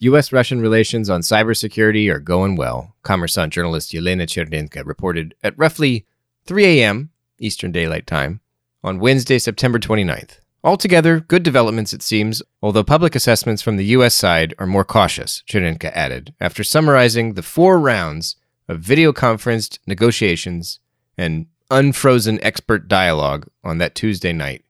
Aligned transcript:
U.S. 0.00 0.30
Russian 0.30 0.60
relations 0.60 1.08
on 1.08 1.22
cybersecurity 1.22 2.12
are 2.12 2.18
going 2.18 2.54
well, 2.54 2.94
Kommersant 3.02 3.48
journalist 3.48 3.92
Yelena 3.92 4.26
Chernenko 4.26 4.84
reported 4.84 5.34
at 5.42 5.56
roughly 5.56 6.04
3 6.44 6.66
a.m. 6.66 7.10
Eastern 7.38 7.72
Daylight 7.72 8.06
Time 8.06 8.40
on 8.84 8.98
Wednesday, 8.98 9.38
September 9.38 9.78
29th. 9.78 10.40
Altogether, 10.62 11.20
good 11.20 11.42
developments, 11.42 11.94
it 11.94 12.02
seems, 12.02 12.42
although 12.60 12.84
public 12.84 13.14
assessments 13.14 13.62
from 13.62 13.78
the 13.78 13.86
U.S. 13.86 14.14
side 14.14 14.52
are 14.58 14.66
more 14.66 14.84
cautious, 14.84 15.42
Chernenko 15.48 15.90
added, 15.94 16.34
after 16.40 16.62
summarizing 16.62 17.32
the 17.32 17.42
four 17.42 17.78
rounds 17.78 18.36
of 18.68 18.80
video 18.80 19.14
conferenced 19.14 19.78
negotiations 19.86 20.78
and 21.16 21.46
unfrozen 21.70 22.38
expert 22.44 22.86
dialogue 22.86 23.46
on 23.64 23.78
that 23.78 23.94
Tuesday 23.94 24.34
night, 24.34 24.62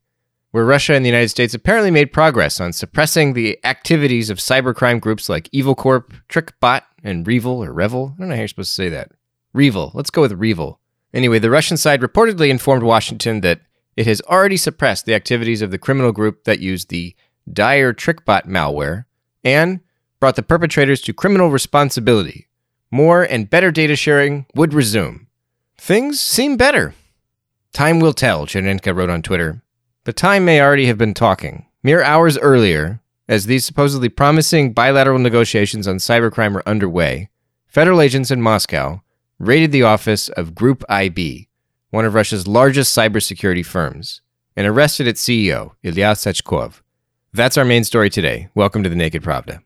where 0.50 0.64
Russia 0.64 0.94
and 0.94 1.04
the 1.04 1.10
United 1.10 1.28
States 1.28 1.54
apparently 1.54 1.90
made 1.90 2.12
progress 2.12 2.60
on 2.60 2.72
suppressing 2.72 3.32
the 3.32 3.58
activities 3.64 4.30
of 4.30 4.38
cybercrime 4.38 5.00
groups 5.00 5.29
like 5.29 5.48
Evil 5.52 5.74
Corp, 5.74 6.14
TrickBot, 6.29 6.82
and 7.02 7.26
Revil 7.26 7.66
or 7.66 7.72
Revel. 7.72 8.14
I 8.14 8.21
don't 8.21 8.29
know 8.29 8.34
how 8.34 8.40
you're 8.40 8.48
supposed 8.48 8.71
to 8.71 8.74
say 8.74 8.88
that. 8.88 9.12
Revil. 9.54 9.93
Let's 9.94 10.11
go 10.11 10.22
with 10.22 10.38
Revil. 10.38 10.79
Anyway, 11.12 11.38
the 11.38 11.50
Russian 11.50 11.76
side 11.76 12.00
reportedly 12.00 12.48
informed 12.48 12.82
Washington 12.82 13.40
that 13.40 13.61
it 13.96 14.07
has 14.07 14.21
already 14.22 14.57
suppressed 14.57 15.07
the 15.07 15.14
activities 15.14 15.62
of 15.62 15.71
the 15.71 15.79
criminal 15.79 16.12
group 16.12 16.44
that 16.44 16.60
used 16.60 16.90
the 16.90 17.14
Dire 17.50 17.94
TrickBot 17.94 18.46
malware 18.46 19.04
and 19.44 19.80
brought 20.21 20.36
the 20.36 20.43
perpetrators 20.43 21.00
to 21.02 21.13
criminal 21.13 21.50
responsibility. 21.50 22.49
More 22.90 23.22
and 23.22 23.49
better 23.49 23.71
data 23.71 23.96
sharing 23.96 24.46
would 24.54 24.74
resume. 24.74 25.29
Things 25.79 26.21
seem 26.21 26.57
better. 26.57 26.94
Time 27.72 28.00
will 28.00 28.13
tell, 28.13 28.46
Chernenko 28.46 28.94
wrote 28.94 29.10
on 29.10 29.22
Twitter. 29.22 29.63
The 30.06 30.12
time 30.12 30.44
may 30.44 30.60
already 30.60 30.86
have 30.86 30.98
been 30.98 31.14
talking. 31.14 31.66
Mere 31.82 32.00
hours 32.00 32.38
earlier, 32.38 33.00
as 33.28 33.46
these 33.46 33.66
supposedly 33.66 34.08
promising 34.08 34.72
bilateral 34.72 35.19
negotiations 35.19 35.88
on 35.88 35.96
cybercrime 35.96 36.55
were 36.55 36.62
underway, 36.64 37.28
federal 37.66 38.00
agents 38.00 38.30
in 38.30 38.41
Moscow 38.41 39.02
raided 39.40 39.72
the 39.72 39.82
office 39.82 40.28
of 40.28 40.54
Group 40.54 40.84
IB, 40.88 41.48
one 41.90 42.04
of 42.04 42.14
Russia's 42.14 42.46
largest 42.46 42.96
cybersecurity 42.96 43.66
firms, 43.66 44.20
and 44.54 44.64
arrested 44.64 45.08
its 45.08 45.20
CEO, 45.20 45.72
Ilya 45.82 46.12
Sachkov. 46.12 46.82
That's 47.32 47.58
our 47.58 47.64
main 47.64 47.82
story 47.82 48.08
today. 48.08 48.48
Welcome 48.54 48.84
to 48.84 48.88
the 48.88 48.94
Naked 48.94 49.24
Pravda. 49.24 49.60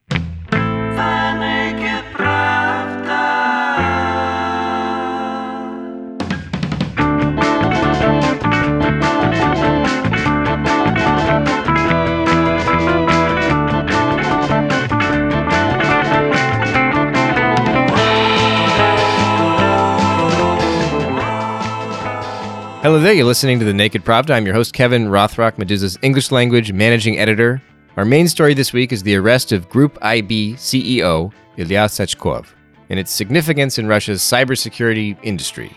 Hello 22.82 22.98
there, 22.98 23.12
you're 23.12 23.26
listening 23.26 23.58
to 23.58 23.66
The 23.66 23.74
Naked 23.74 24.06
Pravda. 24.06 24.30
I'm 24.30 24.46
your 24.46 24.54
host, 24.54 24.72
Kevin 24.72 25.08
Rothrock, 25.08 25.58
Meduza's 25.58 25.98
English 26.00 26.30
language 26.30 26.72
managing 26.72 27.18
editor. 27.18 27.60
Our 27.98 28.06
main 28.06 28.26
story 28.26 28.54
this 28.54 28.72
week 28.72 28.90
is 28.90 29.02
the 29.02 29.16
arrest 29.16 29.52
of 29.52 29.68
Group 29.68 29.98
IB 30.00 30.54
CEO 30.54 31.30
Ilya 31.58 31.88
Sachkov 31.88 32.46
and 32.88 32.98
its 32.98 33.10
significance 33.10 33.78
in 33.78 33.86
Russia's 33.86 34.22
cybersecurity 34.22 35.18
industry. 35.22 35.70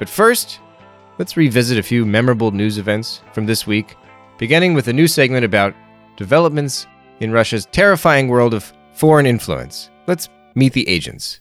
But 0.00 0.08
first, 0.08 0.58
let's 1.18 1.36
revisit 1.36 1.78
a 1.78 1.82
few 1.84 2.04
memorable 2.04 2.50
news 2.50 2.76
events 2.76 3.22
from 3.32 3.46
this 3.46 3.64
week, 3.64 3.94
beginning 4.36 4.74
with 4.74 4.88
a 4.88 4.92
new 4.92 5.06
segment 5.06 5.44
about 5.44 5.76
developments 6.16 6.88
in 7.20 7.30
Russia's 7.30 7.66
terrifying 7.66 8.26
world 8.26 8.52
of 8.52 8.72
foreign 8.94 9.26
influence. 9.26 9.90
Let's 10.08 10.28
meet 10.56 10.72
the 10.72 10.88
agents. 10.88 11.38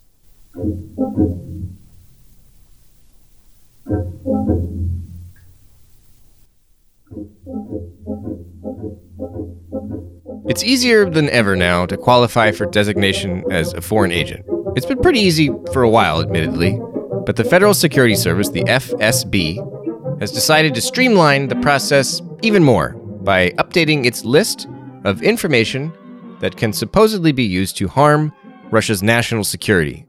It's 10.47 10.63
easier 10.63 11.09
than 11.09 11.29
ever 11.29 11.55
now 11.55 11.85
to 11.85 11.97
qualify 11.97 12.51
for 12.51 12.65
designation 12.65 13.43
as 13.51 13.73
a 13.73 13.81
foreign 13.81 14.11
agent. 14.11 14.45
It's 14.75 14.85
been 14.85 15.01
pretty 15.01 15.19
easy 15.19 15.49
for 15.73 15.83
a 15.83 15.89
while, 15.89 16.21
admittedly, 16.21 16.79
but 17.25 17.35
the 17.35 17.43
Federal 17.43 17.73
Security 17.73 18.15
Service, 18.15 18.49
the 18.49 18.63
FSB, 18.63 20.19
has 20.21 20.31
decided 20.31 20.73
to 20.75 20.81
streamline 20.81 21.47
the 21.47 21.57
process 21.57 22.21
even 22.41 22.63
more 22.63 22.91
by 23.23 23.49
updating 23.51 24.05
its 24.05 24.23
list 24.23 24.67
of 25.03 25.21
information 25.21 25.91
that 26.39 26.55
can 26.55 26.71
supposedly 26.71 27.31
be 27.31 27.43
used 27.43 27.75
to 27.77 27.87
harm 27.87 28.31
Russia's 28.71 29.03
national 29.03 29.43
security. 29.43 30.05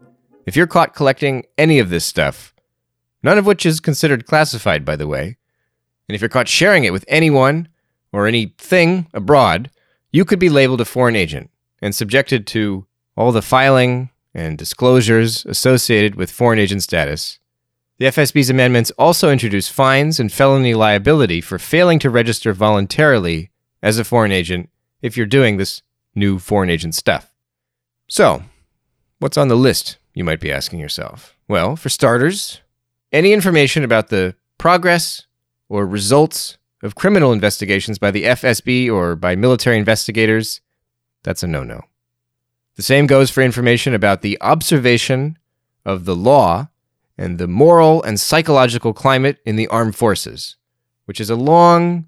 If 0.46 0.54
you're 0.54 0.66
caught 0.66 0.94
collecting 0.94 1.44
any 1.56 1.78
of 1.78 1.90
this 1.90 2.04
stuff, 2.04 2.54
none 3.22 3.38
of 3.38 3.46
which 3.46 3.66
is 3.66 3.80
considered 3.80 4.26
classified, 4.26 4.84
by 4.84 4.96
the 4.96 5.08
way, 5.08 5.37
and 6.08 6.14
if 6.14 6.20
you're 6.20 6.28
caught 6.28 6.48
sharing 6.48 6.84
it 6.84 6.92
with 6.92 7.04
anyone 7.08 7.68
or 8.12 8.26
anything 8.26 9.06
abroad, 9.12 9.70
you 10.10 10.24
could 10.24 10.38
be 10.38 10.48
labeled 10.48 10.80
a 10.80 10.84
foreign 10.84 11.16
agent 11.16 11.50
and 11.82 11.94
subjected 11.94 12.46
to 12.48 12.86
all 13.16 13.32
the 13.32 13.42
filing 13.42 14.10
and 14.34 14.56
disclosures 14.56 15.44
associated 15.46 16.14
with 16.14 16.30
foreign 16.30 16.58
agent 16.58 16.82
status. 16.82 17.38
The 17.98 18.06
FSB's 18.06 18.48
amendments 18.48 18.92
also 18.92 19.30
introduce 19.30 19.68
fines 19.68 20.20
and 20.20 20.32
felony 20.32 20.72
liability 20.74 21.40
for 21.40 21.58
failing 21.58 21.98
to 21.98 22.10
register 22.10 22.52
voluntarily 22.52 23.50
as 23.82 23.98
a 23.98 24.04
foreign 24.04 24.32
agent 24.32 24.70
if 25.02 25.16
you're 25.16 25.26
doing 25.26 25.56
this 25.56 25.82
new 26.14 26.38
foreign 26.38 26.70
agent 26.70 26.94
stuff. 26.94 27.34
So, 28.08 28.44
what's 29.18 29.36
on 29.36 29.48
the 29.48 29.56
list, 29.56 29.98
you 30.14 30.24
might 30.24 30.40
be 30.40 30.52
asking 30.52 30.78
yourself? 30.78 31.36
Well, 31.48 31.76
for 31.76 31.88
starters, 31.88 32.60
any 33.12 33.32
information 33.32 33.84
about 33.84 34.08
the 34.08 34.36
progress 34.58 35.26
or 35.68 35.86
results 35.86 36.58
of 36.82 36.94
criminal 36.94 37.32
investigations 37.32 37.98
by 37.98 38.10
the 38.10 38.24
FSB 38.24 38.90
or 38.92 39.16
by 39.16 39.36
military 39.36 39.78
investigators, 39.78 40.60
that's 41.22 41.42
a 41.42 41.46
no 41.46 41.62
no. 41.62 41.82
The 42.76 42.82
same 42.82 43.06
goes 43.06 43.30
for 43.30 43.42
information 43.42 43.94
about 43.94 44.22
the 44.22 44.38
observation 44.40 45.36
of 45.84 46.04
the 46.04 46.14
law 46.14 46.68
and 47.16 47.38
the 47.38 47.48
moral 47.48 48.02
and 48.04 48.20
psychological 48.20 48.92
climate 48.92 49.38
in 49.44 49.56
the 49.56 49.66
armed 49.66 49.96
forces, 49.96 50.56
which 51.06 51.20
is 51.20 51.28
a 51.28 51.34
long, 51.34 52.06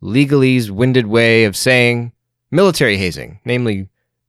legalese 0.00 0.70
winded 0.70 1.06
way 1.06 1.44
of 1.44 1.56
saying 1.56 2.12
military 2.50 2.96
hazing, 2.96 3.40
namely 3.44 3.88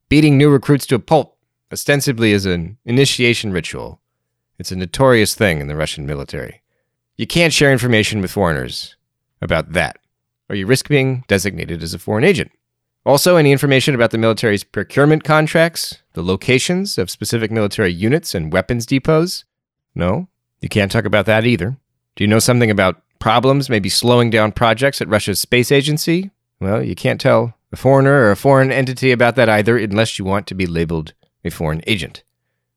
beating 0.09 0.37
new 0.37 0.49
recruits 0.49 0.87
to 0.87 0.95
a 0.95 0.99
pulp, 0.99 1.37
ostensibly 1.71 2.33
as 2.33 2.45
an 2.47 2.77
initiation 2.85 3.51
ritual. 3.51 4.01
It's 4.57 4.71
a 4.71 4.75
notorious 4.75 5.35
thing 5.35 5.59
in 5.59 5.67
the 5.67 5.75
Russian 5.75 6.07
military. 6.07 6.63
You 7.17 7.25
can't 7.25 7.51
share 7.51 7.71
information 7.71 8.21
with 8.21 8.29
foreigners 8.29 8.95
about 9.41 9.73
that, 9.73 9.97
or 10.49 10.55
you 10.55 10.67
risk 10.67 10.87
being 10.87 11.23
designated 11.27 11.81
as 11.81 11.95
a 11.95 11.99
foreign 11.99 12.23
agent. 12.23 12.51
Also, 13.07 13.37
any 13.37 13.51
information 13.51 13.95
about 13.95 14.11
the 14.11 14.19
military's 14.19 14.63
procurement 14.63 15.23
contracts, 15.23 16.03
the 16.13 16.21
locations 16.21 16.99
of 16.99 17.09
specific 17.09 17.49
military 17.49 17.91
units 17.91 18.35
and 18.35 18.53
weapons 18.53 18.85
depots? 18.85 19.45
No, 19.95 20.27
you 20.61 20.69
can't 20.69 20.91
talk 20.91 21.05
about 21.05 21.25
that 21.25 21.45
either. 21.45 21.77
Do 22.15 22.23
you 22.23 22.27
know 22.27 22.37
something 22.37 22.69
about 22.69 23.01
problems 23.17 23.67
maybe 23.67 23.89
slowing 23.89 24.29
down 24.29 24.51
projects 24.51 25.01
at 25.01 25.07
Russia's 25.07 25.39
space 25.39 25.71
agency? 25.71 26.29
Well, 26.59 26.83
you 26.83 26.93
can't 26.93 27.19
tell 27.19 27.55
a 27.71 27.77
foreigner 27.77 28.13
or 28.13 28.31
a 28.31 28.37
foreign 28.37 28.71
entity 28.71 29.11
about 29.11 29.35
that 29.37 29.49
either 29.49 29.75
unless 29.75 30.19
you 30.19 30.25
want 30.25 30.45
to 30.47 30.55
be 30.55 30.67
labeled 30.67 31.13
a 31.43 31.49
foreign 31.49 31.81
agent. 31.87 32.21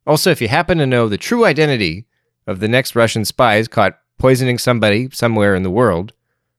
Also, 0.06 0.30
if 0.30 0.40
you 0.40 0.48
happen 0.48 0.78
to 0.78 0.86
know 0.86 1.08
the 1.08 1.18
true 1.18 1.44
identity 1.44 2.06
of 2.46 2.60
the 2.60 2.68
next 2.68 2.96
Russian 2.96 3.26
spies 3.26 3.68
caught 3.68 3.98
poisoning 4.20 4.58
somebody 4.58 5.08
somewhere 5.10 5.56
in 5.56 5.62
the 5.62 5.70
world, 5.70 6.12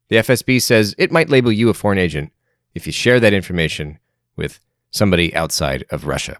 the 0.09 0.17
FSB 0.17 0.61
says 0.61 0.95
it 0.97 1.11
might 1.11 1.29
label 1.29 1.51
you 1.51 1.69
a 1.69 1.73
foreign 1.73 1.99
agent 1.99 2.33
if 2.73 2.85
you 2.85 2.91
share 2.91 3.19
that 3.19 3.33
information 3.33 3.99
with 4.35 4.59
somebody 4.89 5.33
outside 5.35 5.85
of 5.91 6.05
Russia. 6.05 6.37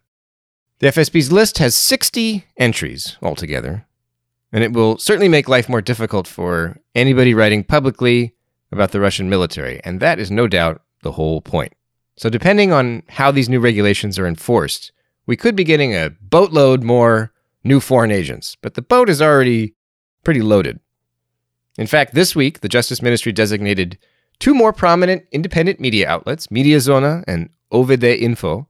The 0.79 0.87
FSB's 0.87 1.31
list 1.31 1.59
has 1.59 1.75
60 1.75 2.45
entries 2.57 3.17
altogether, 3.21 3.85
and 4.51 4.63
it 4.63 4.73
will 4.73 4.97
certainly 4.97 5.29
make 5.29 5.47
life 5.47 5.69
more 5.69 5.81
difficult 5.81 6.27
for 6.27 6.79
anybody 6.95 7.35
writing 7.35 7.63
publicly 7.63 8.33
about 8.71 8.91
the 8.91 8.99
Russian 8.99 9.29
military, 9.29 9.79
and 9.83 9.99
that 9.99 10.19
is 10.19 10.31
no 10.31 10.47
doubt 10.47 10.81
the 11.03 11.11
whole 11.11 11.39
point. 11.39 11.73
So, 12.15 12.29
depending 12.29 12.73
on 12.73 13.03
how 13.09 13.31
these 13.31 13.47
new 13.47 13.59
regulations 13.59 14.17
are 14.17 14.27
enforced, 14.27 14.91
we 15.27 15.37
could 15.37 15.55
be 15.55 15.63
getting 15.63 15.93
a 15.93 16.09
boatload 16.09 16.83
more 16.83 17.31
new 17.63 17.79
foreign 17.79 18.11
agents, 18.11 18.57
but 18.61 18.73
the 18.73 18.81
boat 18.81 19.07
is 19.07 19.21
already 19.21 19.75
pretty 20.23 20.41
loaded. 20.41 20.79
In 21.81 21.87
fact, 21.87 22.13
this 22.13 22.35
week, 22.35 22.59
the 22.59 22.69
Justice 22.69 23.01
Ministry 23.01 23.31
designated 23.31 23.97
two 24.37 24.53
more 24.53 24.71
prominent 24.71 25.25
independent 25.31 25.79
media 25.79 26.07
outlets, 26.07 26.45
Mediazona 26.45 27.23
and 27.25 27.49
OVD 27.73 28.19
Info, 28.21 28.67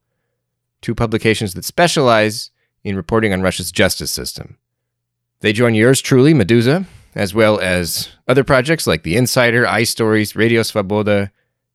two 0.80 0.96
publications 0.96 1.54
that 1.56 1.66
specialize 1.66 2.52
in 2.86 2.96
reporting 2.96 3.34
on 3.34 3.42
Russia's 3.42 3.70
justice 3.70 4.12
system. 4.12 4.58
They 5.42 5.52
join 5.52 5.76
yours 5.76 6.00
truly, 6.00 6.34
Meduza, 6.34 6.86
as 7.14 7.34
well 7.34 7.60
as 7.60 8.08
other 8.30 8.46
projects 8.46 8.88
like 8.88 9.04
The 9.04 9.18
Insider, 9.18 9.66
iStories, 9.66 10.38
Radio 10.38 10.62
Svoboda, 10.62 11.32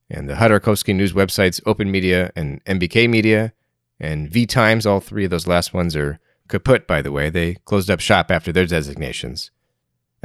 and 0.08 0.30
the 0.30 0.34
Khodorkovsky 0.36 0.96
news 0.96 1.12
websites 1.12 1.60
Open 1.66 1.90
Media 1.90 2.32
and 2.34 2.64
MBK 2.64 3.10
Media, 3.10 3.52
and 4.00 4.30
V 4.30 4.46
Times. 4.46 4.86
All 4.86 5.00
three 5.00 5.26
of 5.26 5.30
those 5.30 5.46
last 5.46 5.74
ones 5.74 5.94
are 5.96 6.18
kaput, 6.48 6.86
by 6.86 7.02
the 7.02 7.12
way. 7.12 7.28
They 7.28 7.56
closed 7.66 7.90
up 7.90 8.00
shop 8.00 8.30
after 8.30 8.52
their 8.52 8.64
designations. 8.64 9.50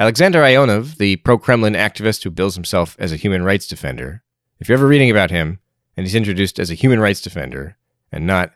Alexander 0.02 0.42
Ionov, 0.42 0.98
the 0.98 1.18
pro 1.18 1.38
Kremlin 1.38 1.76
activist 1.76 2.24
who 2.24 2.32
bills 2.32 2.56
himself 2.56 2.96
as 2.98 3.12
a 3.12 3.18
human 3.18 3.44
rights 3.44 3.68
defender, 3.68 4.24
if 4.60 4.68
you're 4.68 4.76
ever 4.80 4.88
reading 4.88 5.12
about 5.12 5.30
him 5.30 5.60
and 5.96 6.08
he's 6.08 6.16
introduced 6.16 6.58
as 6.58 6.72
a 6.72 6.74
human 6.74 7.00
rights 7.00 7.22
defender 7.22 7.78
and 8.12 8.26
not 8.26 8.52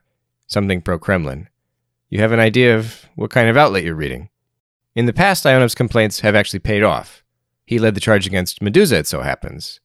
something 0.47 0.81
pro 0.81 0.97
Kremlin, 0.97 1.47
you 2.09 2.19
have 2.19 2.31
an 2.31 2.39
idea 2.39 2.75
of 2.75 3.06
what 3.13 3.30
kind 3.30 3.47
of 3.47 3.57
outlet 3.57 3.83
you're 3.83 3.94
reading. 3.94 4.30
In 4.95 5.06
the 5.06 5.13
past, 5.13 5.44
Ionov's 5.44 5.75
complaints 5.75 6.21
have 6.21 6.33
actually 6.33 6.62
paid 6.62 6.81
off. 6.81 7.24
He 7.63 7.77
led 7.77 7.94
the 7.94 8.01
charge 8.01 8.25
against 8.25 8.62
Meduza, 8.62 8.94
it 8.94 9.07
so 9.07 9.21
happens. 9.21 9.80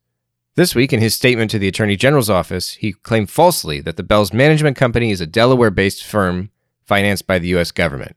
This 0.55 0.75
week, 0.75 0.95
in 0.95 1.01
his 1.01 1.15
statement 1.15 1.51
to 1.51 1.59
the 1.59 1.69
Attorney 1.69 1.97
General's 1.97 2.31
office, 2.31 2.73
he 2.77 2.95
claimed 2.95 3.29
falsely 3.29 3.83
that 3.83 3.99
the 3.99 4.03
Bell's 4.03 4.33
management 4.33 4.79
company 4.79 5.11
is 5.11 5.21
a 5.21 5.27
Delaware 5.27 5.71
based 5.71 6.05
firm 6.05 6.53
financed 6.87 7.27
by 7.27 7.39
the 7.39 7.49
U.S. 7.49 7.71
government. 7.71 8.17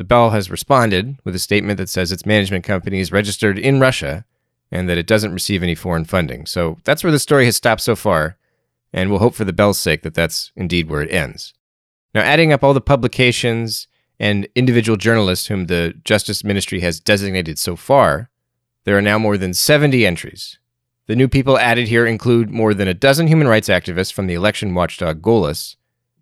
The 0.00 0.04
Bell 0.04 0.30
has 0.30 0.50
responded 0.50 1.18
with 1.24 1.34
a 1.34 1.38
statement 1.38 1.76
that 1.76 1.90
says 1.90 2.10
its 2.10 2.24
management 2.24 2.64
company 2.64 3.00
is 3.00 3.12
registered 3.12 3.58
in 3.58 3.80
Russia 3.80 4.24
and 4.72 4.88
that 4.88 4.96
it 4.96 5.06
doesn't 5.06 5.34
receive 5.34 5.62
any 5.62 5.74
foreign 5.74 6.06
funding. 6.06 6.46
So 6.46 6.78
that's 6.84 7.04
where 7.04 7.12
the 7.12 7.18
story 7.18 7.44
has 7.44 7.56
stopped 7.56 7.82
so 7.82 7.94
far, 7.94 8.38
and 8.94 9.10
we'll 9.10 9.18
hope 9.18 9.34
for 9.34 9.44
the 9.44 9.52
Bell's 9.52 9.78
sake 9.78 10.00
that 10.00 10.14
that's 10.14 10.52
indeed 10.56 10.88
where 10.88 11.02
it 11.02 11.12
ends. 11.12 11.52
Now, 12.14 12.22
adding 12.22 12.50
up 12.50 12.64
all 12.64 12.72
the 12.72 12.80
publications 12.80 13.88
and 14.18 14.48
individual 14.54 14.96
journalists 14.96 15.48
whom 15.48 15.66
the 15.66 15.92
Justice 16.02 16.44
Ministry 16.44 16.80
has 16.80 16.98
designated 16.98 17.58
so 17.58 17.76
far, 17.76 18.30
there 18.84 18.96
are 18.96 19.02
now 19.02 19.18
more 19.18 19.36
than 19.36 19.52
70 19.52 20.06
entries. 20.06 20.58
The 21.08 21.16
new 21.16 21.28
people 21.28 21.58
added 21.58 21.88
here 21.88 22.06
include 22.06 22.48
more 22.48 22.72
than 22.72 22.88
a 22.88 22.94
dozen 22.94 23.26
human 23.26 23.48
rights 23.48 23.68
activists 23.68 24.14
from 24.14 24.28
the 24.28 24.34
election 24.34 24.74
watchdog 24.74 25.20
Golos, 25.20 25.76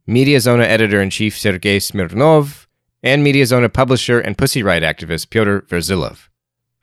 Mediazona 0.09 0.65
editor 0.65 1.01
in 1.01 1.11
chief 1.11 1.39
Sergei 1.39 1.79
Smirnov, 1.79 2.68
and 3.09 3.27
Mediazona 3.27 3.73
publisher 3.73 4.21
and 4.21 4.37
Pussy 4.37 4.63
Riot 4.63 4.83
activist 4.83 5.31
Pyotr 5.31 5.63
Verzilov. 5.63 6.29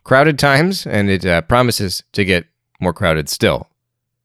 Crowded 0.04 0.38
times, 0.40 0.86
and 0.86 1.10
it 1.10 1.26
uh, 1.26 1.42
promises 1.42 2.04
to 2.14 2.26
get 2.26 2.48
more 2.80 2.94
crowded 2.94 3.30
still. 3.30 3.70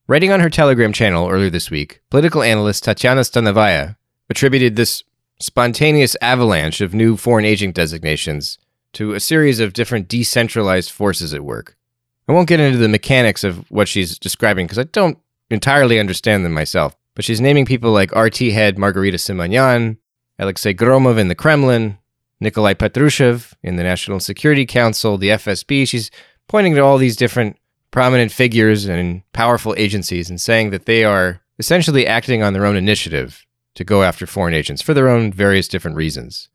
Writing 0.07 0.33
on 0.33 0.41
her 0.41 0.51
Telegram 0.51 0.93
channel 0.93 1.29
earlier 1.29 1.51
this 1.51 1.71
week, 1.71 2.01
political 2.11 2.43
analyst 2.43 2.85
Tatiana 2.85 3.21
Stanovaya 3.21 3.97
attributed 4.29 4.77
this 4.77 5.05
spontaneous 5.41 6.17
avalanche 6.21 6.81
of 6.81 6.95
new 6.95 7.17
foreign 7.17 7.45
agent 7.45 7.75
designations 7.75 8.59
to 8.95 9.13
a 9.13 9.21
series 9.21 9.61
of 9.61 9.73
different 9.73 10.09
decentralized 10.09 10.91
forces 10.91 11.33
at 11.33 11.45
work. 11.45 11.77
I 12.29 12.33
won't 12.33 12.49
get 12.49 12.61
into 12.61 12.79
the 12.79 12.89
mechanics 12.89 13.45
of 13.45 13.71
what 13.71 13.89
she's 13.89 14.19
describing 14.19 14.67
because 14.67 14.79
I 14.79 14.85
don't 14.85 15.19
entirely 15.51 16.01
understand 16.01 16.45
them 16.45 16.53
myself, 16.53 16.97
but 17.15 17.25
she's 17.25 17.41
naming 17.41 17.67
people 17.67 17.93
like 17.93 18.15
RT 18.15 18.39
head 18.39 18.79
Margarita 18.79 19.19
Simonyan, 19.19 19.97
Alexei 20.41 20.73
Gromov 20.73 21.19
in 21.19 21.29
the 21.29 21.35
Kremlin, 21.35 21.99
Nikolai 22.41 22.73
Patrushev 22.73 23.53
in 23.63 23.77
the 23.77 23.83
National 23.83 24.19
Security 24.19 24.65
Council, 24.65 25.19
the 25.19 25.29
FSB. 25.29 25.87
She's 25.87 26.11
pointing 26.49 26.75
to 26.75 26.81
all 26.81 26.97
these 26.97 27.15
different 27.15 27.59
prominent 27.91 28.33
figures 28.33 28.87
and 28.87 29.23
powerful 29.35 29.75
agencies 29.77 30.31
and 30.31 30.41
saying 30.41 30.71
that 30.71 30.87
they 30.87 31.05
are 31.05 31.43
essentially 31.59 32.07
acting 32.07 32.43
on 32.43 32.55
their 32.55 32.65
own 32.65 32.77
initiative 32.77 33.45
to 33.75 33.85
go 33.85 34.03
after 34.03 34.27
foreign 34.27 34.55
agents 34.55 34.81
for 34.81 34.95
their 34.95 35.11
own 35.11 35.31
various 35.31 35.69
different 35.69 35.99
reasons. 35.99 36.49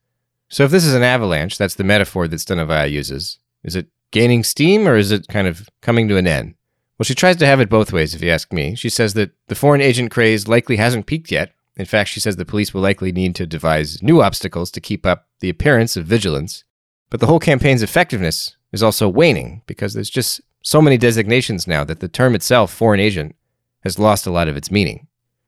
So 0.49 0.63
if 0.63 0.71
this 0.71 0.85
is 0.85 0.95
an 0.95 1.03
avalanche, 1.03 1.57
that's 1.57 1.75
the 1.75 1.83
metaphor 1.83 2.27
that 2.27 2.37
Stanovaya 2.37 2.89
uses. 2.89 3.37
Is 3.63 3.75
it 3.75 3.87
gaining 4.09 4.43
steam 4.43 4.87
or 4.87 4.95
is 4.95 5.11
it 5.11 5.27
kind 5.27 5.47
of 5.47 5.69
coming 5.81 6.07
to 6.07 6.17
an 6.17 6.25
end? 6.25 6.55
Well, 6.97 7.03
she 7.03 7.13
tries 7.13 7.35
to 7.37 7.45
have 7.45 7.59
it 7.59 7.69
both 7.69 7.93
ways, 7.93 8.15
if 8.15 8.23
you 8.23 8.31
ask 8.31 8.51
me. 8.51 8.73
She 8.73 8.89
says 8.89 9.13
that 9.13 9.31
the 9.47 9.55
foreign 9.55 9.81
agent 9.81 10.11
craze 10.11 10.47
likely 10.47 10.77
hasn't 10.77 11.05
peaked 11.05 11.29
yet. 11.31 11.51
In 11.77 11.85
fact, 11.85 12.09
she 12.09 12.19
says 12.19 12.35
the 12.35 12.45
police 12.45 12.73
will 12.73 12.81
likely 12.81 13.11
need 13.11 13.35
to 13.35 13.45
devise 13.45 14.01
new 14.01 14.21
obstacles 14.21 14.71
to 14.71 14.81
keep 14.81 15.05
up 15.05 15.27
the 15.41 15.49
appearance 15.49 15.97
of 15.97 16.05
vigilance. 16.05 16.63
But 17.09 17.19
the 17.19 17.27
whole 17.27 17.39
campaign's 17.39 17.83
effectiveness 17.83 18.55
is 18.71 18.81
also 18.81 19.09
waning 19.09 19.61
because 19.65 19.93
there's 19.93 20.09
just 20.09 20.41
so 20.63 20.81
many 20.81 20.97
designations 20.97 21.67
now 21.67 21.83
that 21.83 21.99
the 21.99 22.07
term 22.07 22.33
itself, 22.33 22.73
foreign 22.73 22.99
agent, 22.99 23.35
has 23.83 23.99
lost 23.99 24.25
a 24.25 24.31
lot 24.31 24.47
of 24.47 24.57
its 24.57 24.71
meaning. 24.71 25.07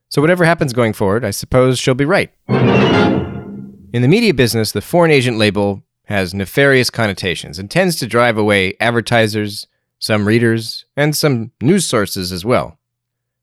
So, 0.10 0.22
whatever 0.22 0.46
happens 0.46 0.72
going 0.74 0.94
forward, 0.94 1.26
I 1.26 1.32
suppose 1.32 1.80
she'll 1.80 1.94
be 1.94 2.06
right. 2.06 2.32
In 2.48 4.02
the 4.02 4.08
media 4.08 4.34
business, 4.34 4.72
the 4.72 4.82
foreign 4.82 5.12
agent 5.12 5.38
label 5.38 5.84
has 6.06 6.34
nefarious 6.34 6.90
connotations 6.90 7.60
and 7.60 7.70
tends 7.70 7.98
to 7.98 8.08
drive 8.08 8.38
away 8.38 8.76
advertisers, 8.80 9.68
some 10.00 10.28
readers, 10.28 10.86
and 10.96 11.16
some 11.16 11.52
news 11.62 11.86
sources 11.86 12.32
as 12.32 12.46
well. 12.46 12.78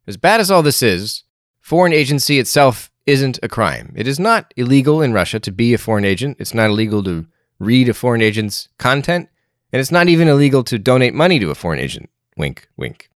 As 0.06 0.16
bad 0.16 0.40
as 0.40 0.50
all 0.50 0.62
this 0.62 0.82
is, 0.82 1.23
foreign 1.64 1.94
agency 1.94 2.38
itself 2.38 2.90
isn't 3.06 3.38
a 3.42 3.48
crime. 3.48 3.90
It 3.96 4.06
is 4.06 4.20
not 4.20 4.52
illegal 4.54 5.00
in 5.00 5.14
Russia 5.14 5.40
to 5.40 5.50
be 5.50 5.72
a 5.72 5.78
foreign 5.78 6.04
agent. 6.04 6.36
It's 6.38 6.52
not 6.52 6.68
illegal 6.68 7.02
to 7.04 7.26
read 7.58 7.88
a 7.88 7.94
foreign 7.94 8.20
agent's 8.20 8.68
content, 8.78 9.30
and 9.72 9.80
it's 9.80 9.90
not 9.90 10.08
even 10.08 10.28
illegal 10.28 10.62
to 10.64 10.78
donate 10.78 11.14
money 11.14 11.38
to 11.38 11.50
a 11.50 11.54
foreign 11.54 11.80
agent. 11.80 12.10
Wink, 12.36 12.68
wink. 12.76 13.08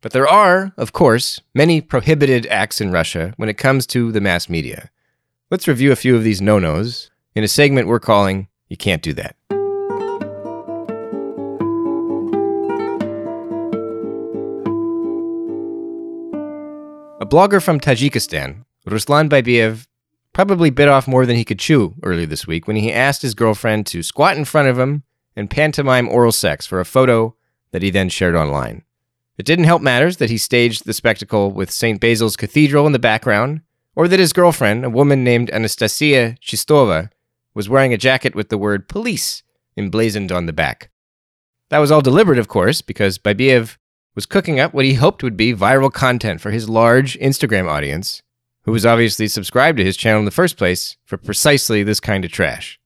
But 0.00 0.12
there 0.12 0.26
are, 0.26 0.72
of 0.78 0.94
course, 0.94 1.42
many 1.54 1.82
prohibited 1.82 2.46
acts 2.46 2.80
in 2.80 2.90
Russia 2.90 3.34
when 3.36 3.50
it 3.50 3.58
comes 3.58 3.86
to 3.88 4.10
the 4.12 4.22
mass 4.22 4.48
media. 4.48 4.90
Let's 5.50 5.68
review 5.68 5.92
a 5.92 5.96
few 5.96 6.16
of 6.16 6.24
these 6.24 6.40
no 6.40 6.58
nos 6.58 7.10
in 7.34 7.44
a 7.44 7.48
segment 7.48 7.86
we're 7.86 8.00
calling 8.00 8.48
You 8.68 8.78
Can't 8.78 9.02
Do 9.02 9.12
That. 9.12 9.36
Blogger 17.32 17.62
from 17.62 17.80
Tajikistan, 17.80 18.62
Ruslan 18.86 19.30
Baybiev, 19.30 19.86
probably 20.34 20.68
bit 20.68 20.86
off 20.86 21.08
more 21.08 21.24
than 21.24 21.34
he 21.34 21.46
could 21.46 21.58
chew 21.58 21.94
earlier 22.02 22.26
this 22.26 22.46
week 22.46 22.66
when 22.66 22.76
he 22.76 22.92
asked 22.92 23.22
his 23.22 23.32
girlfriend 23.32 23.86
to 23.86 24.02
squat 24.02 24.36
in 24.36 24.44
front 24.44 24.68
of 24.68 24.78
him 24.78 25.02
and 25.34 25.48
pantomime 25.48 26.10
oral 26.10 26.30
sex 26.30 26.66
for 26.66 26.78
a 26.78 26.84
photo 26.84 27.34
that 27.70 27.80
he 27.80 27.88
then 27.88 28.10
shared 28.10 28.36
online. 28.36 28.82
It 29.38 29.46
didn't 29.46 29.64
help 29.64 29.80
matters 29.80 30.18
that 30.18 30.28
he 30.28 30.36
staged 30.36 30.84
the 30.84 30.92
spectacle 30.92 31.50
with 31.50 31.70
St. 31.70 31.98
Basil's 31.98 32.36
Cathedral 32.36 32.84
in 32.84 32.92
the 32.92 32.98
background, 32.98 33.62
or 33.96 34.08
that 34.08 34.20
his 34.20 34.34
girlfriend, 34.34 34.84
a 34.84 34.90
woman 34.90 35.24
named 35.24 35.48
Anastasia 35.52 36.36
Chistova, 36.42 37.08
was 37.54 37.66
wearing 37.66 37.94
a 37.94 37.98
jacket 37.98 38.34
with 38.34 38.50
the 38.50 38.58
word 38.58 38.90
police 38.90 39.42
emblazoned 39.74 40.32
on 40.32 40.44
the 40.44 40.52
back. 40.52 40.90
That 41.70 41.78
was 41.78 41.90
all 41.90 42.02
deliberate, 42.02 42.38
of 42.38 42.48
course, 42.48 42.82
because 42.82 43.16
Baybiev 43.16 43.78
was 44.14 44.26
cooking 44.26 44.60
up 44.60 44.74
what 44.74 44.84
he 44.84 44.94
hoped 44.94 45.22
would 45.22 45.36
be 45.36 45.54
viral 45.54 45.92
content 45.92 46.40
for 46.40 46.50
his 46.50 46.68
large 46.68 47.18
Instagram 47.18 47.68
audience, 47.68 48.22
who 48.62 48.72
was 48.72 48.86
obviously 48.86 49.28
subscribed 49.28 49.78
to 49.78 49.84
his 49.84 49.96
channel 49.96 50.20
in 50.20 50.24
the 50.24 50.30
first 50.30 50.56
place 50.56 50.96
for 51.04 51.16
precisely 51.16 51.82
this 51.82 52.00
kind 52.00 52.24
of 52.24 52.30
trash. 52.30 52.78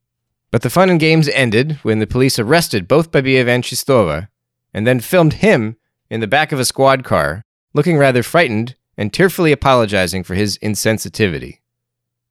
But 0.51 0.63
the 0.63 0.71
fun 0.71 0.91
and 0.91 1.01
games 1.01 1.29
ended 1.29 1.79
when 1.83 1.99
the 1.99 2.07
police 2.07 2.39
arrested 2.39 2.89
both 2.89 3.11
Baybiev 3.11 3.49
and 3.49 3.65
Chistova 3.65 4.29
and 4.73 4.87
then 4.87 5.01
filmed 5.01 5.35
him 5.35 5.77
in 6.09 6.21
the 6.21 6.27
back 6.27 6.53
of 6.53 6.61
a 6.61 6.65
squad 6.65 7.05
car, 7.05 7.43
looking 7.75 7.99
rather 7.99 8.23
frightened 8.23 8.77
and 8.97 9.13
tearfully 9.13 9.53
apologizing 9.53 10.23
for 10.23 10.35
his 10.35 10.59
insensitivity. 10.59 11.59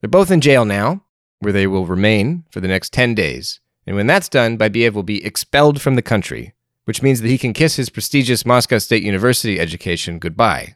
They're 0.01 0.09
both 0.09 0.31
in 0.31 0.41
jail 0.41 0.65
now, 0.65 1.03
where 1.39 1.53
they 1.53 1.67
will 1.67 1.85
remain 1.85 2.45
for 2.49 2.61
the 2.61 2.67
next 2.67 2.93
10 2.93 3.13
days. 3.13 3.59
And 3.85 3.95
when 3.95 4.07
that's 4.07 4.29
done, 4.29 4.57
Baybiev 4.57 4.93
will 4.93 5.03
be 5.03 5.23
expelled 5.23 5.81
from 5.81 5.95
the 5.95 6.01
country, 6.01 6.53
which 6.85 7.01
means 7.01 7.21
that 7.21 7.27
he 7.27 7.37
can 7.37 7.53
kiss 7.53 7.75
his 7.75 7.89
prestigious 7.89 8.45
Moscow 8.45 8.77
State 8.77 9.03
University 9.03 9.59
education 9.59 10.17
goodbye. 10.19 10.75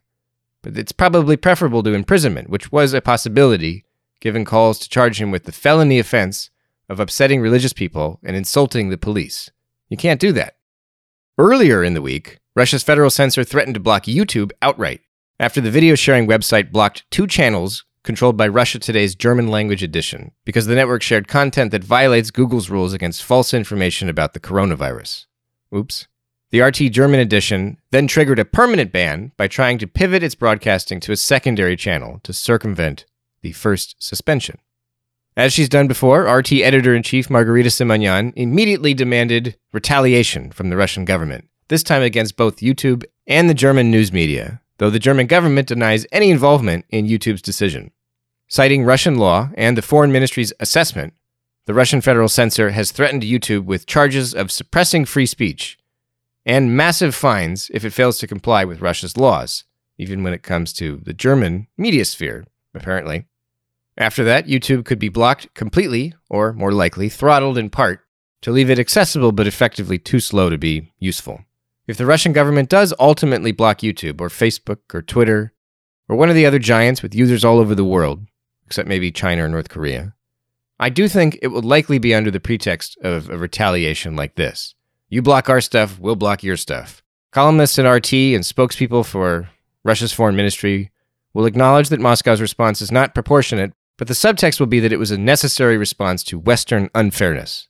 But 0.62 0.78
it's 0.78 0.92
probably 0.92 1.38
preferable 1.38 1.84
to 1.84 1.94
imprisonment, 1.94 2.50
which 2.50 2.72
was 2.72 2.94
a 2.94 3.02
possibility 3.02 3.86
given 4.20 4.44
calls 4.44 4.80
to 4.80 4.90
charge 4.90 5.22
him 5.22 5.32
with 5.32 5.46
the 5.46 5.52
felony 5.52 5.98
offense 5.98 6.50
of 6.90 7.00
upsetting 7.00 7.40
religious 7.40 7.74
people 7.74 8.20
and 8.24 8.36
insulting 8.36 8.90
the 8.90 8.98
police. 8.98 9.50
You 9.88 9.98
can't 9.98 10.20
do 10.20 10.32
that. 10.34 10.58
Earlier 11.38 11.84
in 11.84 11.94
the 11.94 12.02
week, 12.02 12.40
Russia's 12.56 12.84
federal 12.84 13.10
censor 13.10 13.44
threatened 13.44 13.76
to 13.76 13.80
block 13.80 14.04
YouTube 14.04 14.52
outright 14.62 15.02
after 15.40 15.62
the 15.62 15.72
video 15.72 15.96
sharing 15.96 16.28
website 16.28 16.72
blocked 16.72 17.10
two 17.12 17.28
channels 17.28 17.86
controlled 18.04 18.36
by 18.36 18.48
Russia 18.48 18.80
Today's 18.80 19.16
German 19.16 19.48
language 19.48 19.84
edition 19.84 20.32
because 20.44 20.66
the 20.66 20.76
network 20.76 21.02
shared 21.02 21.28
content 21.28 21.72
that 21.72 21.84
violates 21.84 22.32
Google's 22.32 22.70
rules 22.70 22.94
against 22.94 23.24
false 23.24 23.54
information 23.54 24.10
about 24.10 24.34
the 24.34 24.40
coronavirus. 24.40 25.28
Oops. 25.76 26.08
The 26.52 26.62
RT 26.62 26.92
German 26.92 27.20
edition 27.20 27.78
then 27.92 28.08
triggered 28.08 28.40
a 28.40 28.46
permanent 28.46 28.92
ban 28.92 29.32
by 29.38 29.48
trying 29.48 29.78
to 29.80 29.88
pivot 29.88 30.24
its 30.24 30.34
broadcasting 30.34 31.00
to 31.02 31.12
a 31.12 31.18
secondary 31.18 31.76
channel 31.76 32.20
to 32.24 32.34
circumvent 32.34 33.06
the 33.42 33.52
first 33.52 33.96
suspension. 34.00 34.58
As 35.38 35.54
she's 35.54 35.70
done 35.70 35.88
before, 35.88 36.24
RT 36.24 36.54
editor 36.54 36.96
in 36.96 37.04
chief 37.04 37.30
Margarita 37.30 37.70
Simonyan 37.70 38.34
immediately 38.36 38.94
demanded 38.94 39.58
retaliation 39.72 40.52
from 40.52 40.70
the 40.70 40.76
Russian 40.76 41.06
government, 41.06 41.48
this 41.68 41.84
time 41.84 42.02
against 42.02 42.36
both 42.36 42.58
YouTube 42.58 43.06
and 43.28 43.50
the 43.50 43.54
German 43.54 43.92
news 43.92 44.12
media, 44.12 44.60
though 44.80 44.90
the 44.90 45.00
German 45.00 45.28
government 45.28 45.68
denies 45.68 46.08
any 46.12 46.32
involvement 46.32 46.84
in 46.90 47.08
YouTube's 47.08 47.44
decision. 47.44 47.92
Citing 48.48 48.84
Russian 48.84 49.20
law 49.20 49.52
and 49.54 49.78
the 49.78 49.84
Foreign 49.84 50.12
Ministry's 50.12 50.52
assessment, 50.60 51.14
the 51.70 51.76
Russian 51.76 52.02
federal 52.02 52.30
censor 52.30 52.72
has 52.72 52.92
threatened 52.92 53.22
YouTube 53.22 53.66
with 53.66 53.86
charges 53.86 54.34
of 54.34 54.52
suppressing 54.52 55.06
free 55.06 55.28
speech 55.28 55.78
and 56.44 56.76
massive 56.76 57.14
fines 57.14 57.70
if 57.72 57.86
it 57.86 57.92
fails 57.92 58.18
to 58.18 58.26
comply 58.26 58.66
with 58.66 58.82
Russia's 58.82 59.18
laws, 59.18 59.66
even 59.96 60.24
when 60.24 60.34
it 60.34 60.42
comes 60.42 60.74
to 60.74 61.00
the 61.04 61.14
German 61.14 61.68
media 61.78 62.06
sphere, 62.06 62.48
apparently. 62.74 63.28
After 64.00 64.24
that, 64.24 64.48
YouTube 64.48 64.84
could 64.84 64.98
be 64.98 65.10
blocked 65.10 65.54
completely, 65.54 66.16
or 66.28 66.54
more 66.54 66.72
likely, 66.72 67.08
throttled 67.08 67.60
in 67.60 67.70
part, 67.70 68.04
to 68.42 68.50
leave 68.50 68.72
it 68.72 68.80
accessible 68.80 69.32
but 69.32 69.46
effectively 69.46 70.00
too 70.00 70.20
slow 70.20 70.50
to 70.50 70.58
be 70.58 70.92
useful. 70.98 71.46
If 71.86 71.98
the 71.98 72.08
Russian 72.08 72.34
government 72.34 72.70
does 72.70 72.96
ultimately 73.00 73.52
block 73.52 73.82
YouTube, 73.82 74.20
or 74.20 74.30
Facebook, 74.30 74.80
or 74.92 75.04
Twitter, 75.04 75.54
or 76.08 76.16
one 76.16 76.30
of 76.30 76.36
the 76.36 76.48
other 76.48 76.58
giants 76.58 77.04
with 77.04 77.14
users 77.14 77.46
all 77.46 77.60
over 77.60 77.76
the 77.76 77.86
world, 77.86 78.26
except 78.66 78.90
maybe 78.90 79.12
China 79.12 79.46
or 79.46 79.48
North 79.48 79.70
Korea, 79.70 80.16
I 80.80 80.90
do 80.90 81.10
think 81.10 81.38
it 81.42 81.48
will 81.48 81.62
likely 81.62 82.00
be 82.00 82.16
under 82.16 82.32
the 82.32 82.40
pretext 82.40 82.98
of 83.02 83.30
a 83.30 83.38
retaliation 83.38 84.16
like 84.16 84.36
this. 84.36 84.76
You 85.10 85.22
block 85.22 85.50
our 85.50 85.60
stuff, 85.60 86.00
we'll 86.00 86.16
block 86.16 86.42
your 86.42 86.56
stuff. 86.56 87.04
Columnists 87.32 87.78
at 87.78 87.90
RT 87.90 88.14
and 88.14 88.44
spokespeople 88.44 89.06
for 89.06 89.50
Russia's 89.84 90.14
foreign 90.14 90.36
ministry 90.36 90.92
will 91.34 91.46
acknowledge 91.46 91.90
that 91.90 92.00
Moscow's 92.00 92.42
response 92.42 92.82
is 92.82 92.92
not 92.92 93.14
proportionate, 93.14 93.74
but 93.98 94.08
the 94.08 94.14
subtext 94.14 94.60
will 94.60 94.68
be 94.68 94.80
that 94.80 94.94
it 94.94 95.00
was 95.00 95.12
a 95.12 95.18
necessary 95.18 95.78
response 95.78 96.24
to 96.24 96.40
Western 96.40 96.90
unfairness. 96.96 97.68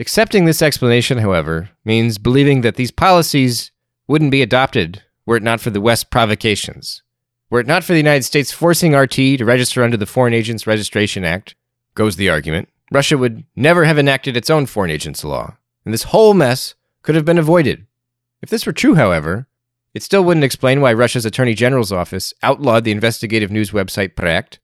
Accepting 0.00 0.44
this 0.44 0.62
explanation, 0.62 1.18
however, 1.18 1.70
means 1.84 2.18
believing 2.18 2.62
that 2.62 2.76
these 2.76 2.90
policies 2.90 3.70
wouldn't 4.06 4.30
be 4.30 4.42
adopted 4.42 5.02
were 5.26 5.36
it 5.36 5.42
not 5.42 5.60
for 5.60 5.70
the 5.70 5.80
West's 5.80 6.04
provocations. 6.04 7.02
Were 7.50 7.60
it 7.60 7.66
not 7.66 7.84
for 7.84 7.92
the 7.92 7.98
United 7.98 8.24
States 8.24 8.52
forcing 8.52 8.94
RT 8.94 9.12
to 9.12 9.44
register 9.44 9.82
under 9.82 9.96
the 9.96 10.06
Foreign 10.06 10.34
Agents 10.34 10.66
Registration 10.66 11.24
Act, 11.24 11.54
goes 11.98 12.16
the 12.16 12.30
argument, 12.30 12.68
Russia 12.92 13.18
would 13.18 13.44
never 13.56 13.84
have 13.84 13.98
enacted 13.98 14.36
its 14.36 14.48
own 14.48 14.64
foreign 14.64 14.90
agents 14.90 15.24
law, 15.24 15.58
and 15.84 15.92
this 15.92 16.04
whole 16.04 16.32
mess 16.32 16.76
could 17.02 17.16
have 17.16 17.24
been 17.24 17.38
avoided. 17.38 17.86
If 18.40 18.48
this 18.48 18.64
were 18.64 18.72
true, 18.72 18.94
however, 18.94 19.48
it 19.94 20.04
still 20.04 20.22
wouldn't 20.22 20.44
explain 20.44 20.80
why 20.80 20.92
Russia's 20.92 21.26
Attorney 21.26 21.54
General's 21.54 21.90
office 21.90 22.32
outlawed 22.42 22.84
the 22.84 22.92
investigative 22.92 23.50
news 23.50 23.72
website 23.72 24.14
Projekt 24.14 24.58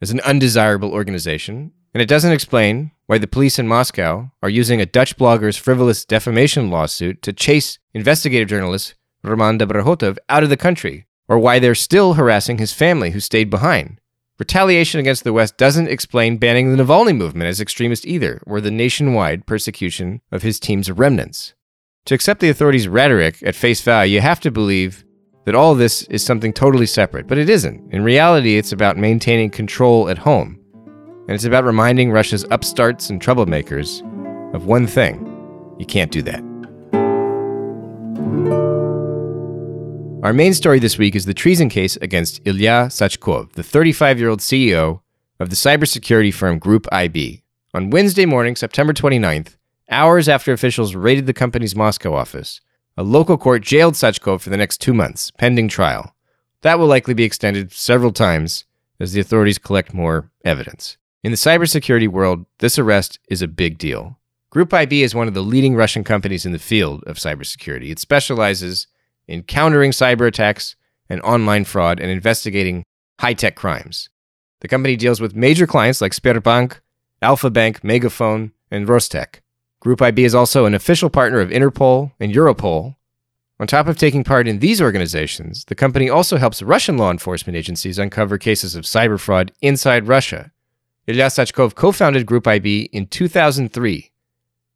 as 0.00 0.10
an 0.10 0.20
undesirable 0.22 0.90
organization, 0.90 1.70
and 1.94 2.02
it 2.02 2.08
doesn't 2.08 2.32
explain 2.32 2.90
why 3.06 3.16
the 3.16 3.28
police 3.28 3.60
in 3.60 3.68
Moscow 3.68 4.32
are 4.42 4.50
using 4.50 4.80
a 4.80 4.86
Dutch 4.86 5.16
blogger's 5.16 5.56
frivolous 5.56 6.04
defamation 6.04 6.68
lawsuit 6.68 7.22
to 7.22 7.32
chase 7.32 7.78
investigative 7.94 8.48
journalist 8.48 8.94
Roman 9.22 9.56
Dobrokhotov 9.56 10.18
out 10.28 10.42
of 10.42 10.50
the 10.50 10.56
country, 10.56 11.06
or 11.28 11.38
why 11.38 11.60
they're 11.60 11.76
still 11.76 12.14
harassing 12.14 12.58
his 12.58 12.72
family 12.72 13.12
who 13.12 13.20
stayed 13.20 13.50
behind. 13.50 14.00
Retaliation 14.38 14.98
against 14.98 15.24
the 15.24 15.32
West 15.32 15.56
doesn't 15.56 15.88
explain 15.88 16.38
banning 16.38 16.74
the 16.74 16.82
Navalny 16.82 17.16
movement 17.16 17.48
as 17.48 17.60
extremist 17.60 18.06
either, 18.06 18.42
or 18.46 18.60
the 18.60 18.70
nationwide 18.70 19.46
persecution 19.46 20.20
of 20.32 20.42
his 20.42 20.58
team's 20.58 20.90
remnants. 20.90 21.54
To 22.06 22.14
accept 22.14 22.40
the 22.40 22.48
authorities' 22.48 22.88
rhetoric 22.88 23.42
at 23.44 23.54
face 23.54 23.82
value, 23.82 24.14
you 24.14 24.20
have 24.20 24.40
to 24.40 24.50
believe 24.50 25.04
that 25.44 25.54
all 25.54 25.74
this 25.74 26.02
is 26.04 26.24
something 26.24 26.52
totally 26.52 26.86
separate, 26.86 27.26
but 27.26 27.38
it 27.38 27.50
isn't. 27.50 27.92
In 27.92 28.02
reality, 28.02 28.56
it's 28.56 28.72
about 28.72 28.96
maintaining 28.96 29.50
control 29.50 30.08
at 30.08 30.18
home. 30.18 30.58
And 31.28 31.30
it's 31.30 31.44
about 31.44 31.64
reminding 31.64 32.10
Russia's 32.10 32.44
upstarts 32.50 33.10
and 33.10 33.20
troublemakers 33.20 34.02
of 34.54 34.66
one 34.66 34.86
thing 34.86 35.28
you 35.78 35.86
can't 35.86 36.10
do 36.10 36.22
that. 36.22 36.42
Our 40.22 40.32
main 40.32 40.54
story 40.54 40.78
this 40.78 40.98
week 40.98 41.16
is 41.16 41.24
the 41.24 41.34
treason 41.34 41.68
case 41.68 41.96
against 41.96 42.40
Ilya 42.44 42.90
Sachkov, 42.90 43.54
the 43.54 43.64
35 43.64 44.20
year 44.20 44.28
old 44.28 44.38
CEO 44.38 45.00
of 45.40 45.50
the 45.50 45.56
cybersecurity 45.56 46.32
firm 46.32 46.60
Group 46.60 46.86
IB. 46.92 47.42
On 47.74 47.90
Wednesday 47.90 48.24
morning, 48.24 48.54
September 48.54 48.92
29th, 48.92 49.56
hours 49.90 50.28
after 50.28 50.52
officials 50.52 50.94
raided 50.94 51.26
the 51.26 51.32
company's 51.32 51.74
Moscow 51.74 52.14
office, 52.14 52.60
a 52.96 53.02
local 53.02 53.36
court 53.36 53.62
jailed 53.62 53.94
Sachkov 53.94 54.42
for 54.42 54.50
the 54.50 54.56
next 54.56 54.80
two 54.80 54.94
months, 54.94 55.32
pending 55.32 55.66
trial. 55.66 56.14
That 56.60 56.78
will 56.78 56.86
likely 56.86 57.14
be 57.14 57.24
extended 57.24 57.72
several 57.72 58.12
times 58.12 58.64
as 59.00 59.14
the 59.14 59.20
authorities 59.20 59.58
collect 59.58 59.92
more 59.92 60.30
evidence. 60.44 60.98
In 61.24 61.32
the 61.32 61.36
cybersecurity 61.36 62.06
world, 62.06 62.46
this 62.60 62.78
arrest 62.78 63.18
is 63.28 63.42
a 63.42 63.48
big 63.48 63.76
deal. 63.76 64.20
Group 64.50 64.72
IB 64.72 65.02
is 65.02 65.16
one 65.16 65.26
of 65.26 65.34
the 65.34 65.42
leading 65.42 65.74
Russian 65.74 66.04
companies 66.04 66.46
in 66.46 66.52
the 66.52 66.60
field 66.60 67.02
of 67.08 67.16
cybersecurity. 67.16 67.90
It 67.90 67.98
specializes 67.98 68.86
in 69.32 69.42
countering 69.42 69.92
cyber 69.92 70.26
attacks 70.26 70.76
and 71.08 71.20
online 71.22 71.64
fraud 71.64 71.98
and 71.98 72.10
investigating 72.10 72.84
high 73.18 73.32
tech 73.32 73.56
crimes. 73.56 74.10
The 74.60 74.68
company 74.68 74.94
deals 74.94 75.20
with 75.20 75.34
major 75.34 75.66
clients 75.66 76.00
like 76.00 76.12
Sberbank, 76.12 76.80
Alfa 77.22 77.50
Bank, 77.50 77.80
MegaFon, 77.80 78.52
and 78.70 78.86
Rostec. 78.86 79.40
Group 79.80 80.02
IB 80.02 80.22
is 80.22 80.34
also 80.34 80.66
an 80.66 80.74
official 80.74 81.08
partner 81.08 81.40
of 81.40 81.48
Interpol 81.48 82.12
and 82.20 82.32
Europol. 82.32 82.96
On 83.58 83.66
top 83.66 83.88
of 83.88 83.96
taking 83.96 84.22
part 84.22 84.46
in 84.46 84.58
these 84.58 84.82
organizations, 84.82 85.64
the 85.64 85.74
company 85.74 86.10
also 86.10 86.36
helps 86.36 86.62
Russian 86.62 86.98
law 86.98 87.10
enforcement 87.10 87.56
agencies 87.56 87.98
uncover 87.98 88.36
cases 88.38 88.74
of 88.74 88.84
cyber 88.84 89.18
fraud 89.18 89.50
inside 89.62 90.08
Russia. 90.08 90.52
Ilya 91.06 91.26
Sachkov 91.26 91.74
co 91.74 91.90
founded 91.90 92.26
Group 92.26 92.46
IB 92.46 92.90
in 92.92 93.06
2003. 93.06 94.10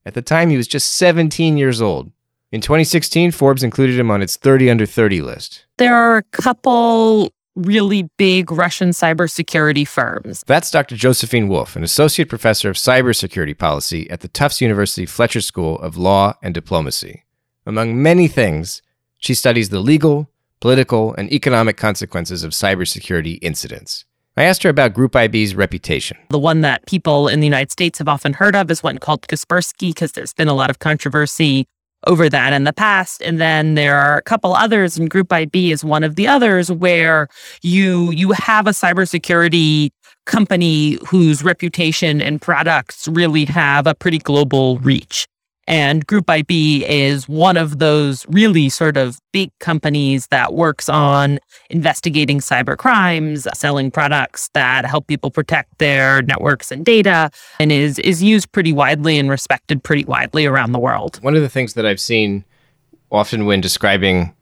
At 0.05 0.15
the 0.15 0.23
time, 0.23 0.51
he 0.51 0.57
was 0.57 0.69
just 0.69 0.93
17 0.93 1.57
years 1.57 1.83
old. 1.83 2.11
In 2.57 2.63
2016, 2.63 3.33
Forbes 3.33 3.63
included 3.63 3.99
him 3.99 4.11
on 4.11 4.23
its 4.23 4.39
30 4.39 4.71
under 4.71 4.87
30 4.87 5.21
list. 5.21 5.67
There 5.77 5.95
are 5.95 6.17
a 6.17 6.23
couple 6.23 7.31
really 7.55 8.09
big 8.17 8.51
Russian 8.51 8.93
cybersecurity 8.93 9.87
firms. 9.87 10.43
That's 10.47 10.71
Dr. 10.71 10.97
Josephine 10.97 11.49
Wolff, 11.49 11.77
an 11.77 11.85
associate 11.85 12.31
professor 12.31 12.71
of 12.71 12.77
cybersecurity 12.77 13.59
policy 13.59 14.09
at 14.09 14.21
the 14.21 14.29
Tufts 14.29 14.63
University 14.63 15.05
Fletcher 15.05 15.43
School 15.43 15.79
of 15.81 15.99
Law 15.99 16.33
and 16.43 16.55
Diplomacy. 16.55 17.27
Among 17.67 18.03
many 18.03 18.27
things, 18.27 18.81
she 19.19 19.35
studies 19.35 19.69
the 19.69 19.81
legal, 19.81 20.31
political, 20.61 21.13
and 21.17 21.31
economic 21.31 21.77
consequences 21.77 22.43
of 22.43 22.53
cybersecurity 22.53 23.39
incidents. 23.43 24.07
I 24.35 24.45
asked 24.45 24.63
her 24.63 24.71
about 24.71 24.95
Group 24.95 25.15
IB's 25.15 25.55
reputation. 25.55 26.17
The 26.31 26.39
one 26.39 26.63
that 26.63 26.87
people 26.87 27.29
in 27.29 27.41
the 27.41 27.47
United 27.47 27.71
States 27.71 27.99
have 27.99 28.09
often 28.09 28.33
heard 28.33 28.57
of 28.57 28.71
is 28.71 28.83
one 28.83 28.97
called 28.97 29.29
Kaspersky, 29.29 29.91
because 29.91 30.13
there's 30.13 30.33
been 30.33 30.49
a 30.49 30.55
lot 30.55 30.71
of 30.71 30.79
controversy 30.79 31.67
over 32.07 32.29
that 32.29 32.53
in 32.53 32.65
the 32.65 32.73
past. 32.73 33.21
And 33.23 33.41
then 33.41 33.75
there 33.75 33.97
are 33.97 34.17
a 34.17 34.23
couple 34.23 34.55
others, 34.55 34.97
and 34.99 35.11
Group 35.11 35.33
IB 35.33 35.73
is 35.73 35.85
one 35.85 36.05
of 36.05 36.17
the 36.17 36.27
others 36.29 36.71
where 36.71 37.29
you 37.63 38.11
you 38.13 38.33
have 38.33 38.67
a 38.67 38.71
cybersecurity 38.71 39.91
company 40.25 40.99
whose 41.07 41.43
reputation 41.45 42.21
and 42.21 42.41
products 42.43 43.09
really 43.09 43.45
have 43.45 43.87
a 43.87 43.95
pretty 43.95 44.19
global 44.19 44.79
reach. 44.79 45.27
And 45.67 46.07
Group 46.07 46.31
IB 46.31 46.85
is 46.87 47.29
one 47.29 47.57
of 47.57 47.79
those 47.79 48.25
really 48.29 48.69
sort 48.69 48.97
of 48.97 49.19
big 49.33 49.51
companies 49.59 50.29
that 50.29 50.55
works 50.55 50.89
on 50.89 51.41
investigating 51.71 52.39
cyber 52.39 52.77
crimes, 52.77 53.49
selling 53.55 53.91
products 53.91 54.49
that 54.55 54.85
help 54.85 55.09
people 55.09 55.31
protect 55.31 55.79
their 55.79 56.23
networks 56.23 56.71
and 56.71 56.85
data, 56.85 57.31
and 57.59 57.73
is 57.73 57.99
is 58.01 58.23
used 58.23 58.53
pretty 58.53 58.73
widely 58.73 59.19
and 59.19 59.29
respected 59.29 59.83
pretty 59.83 60.05
widely 60.05 60.47
around 60.47 60.73
the 60.73 60.79
world. 60.79 61.19
One 61.23 61.35
of 61.35 61.43
the 61.43 61.49
things 61.49 61.75
that 61.75 61.85
I've 61.85 62.01
seen 62.01 62.45
often 63.11 63.47
when 63.47 63.61
describing 63.61 64.36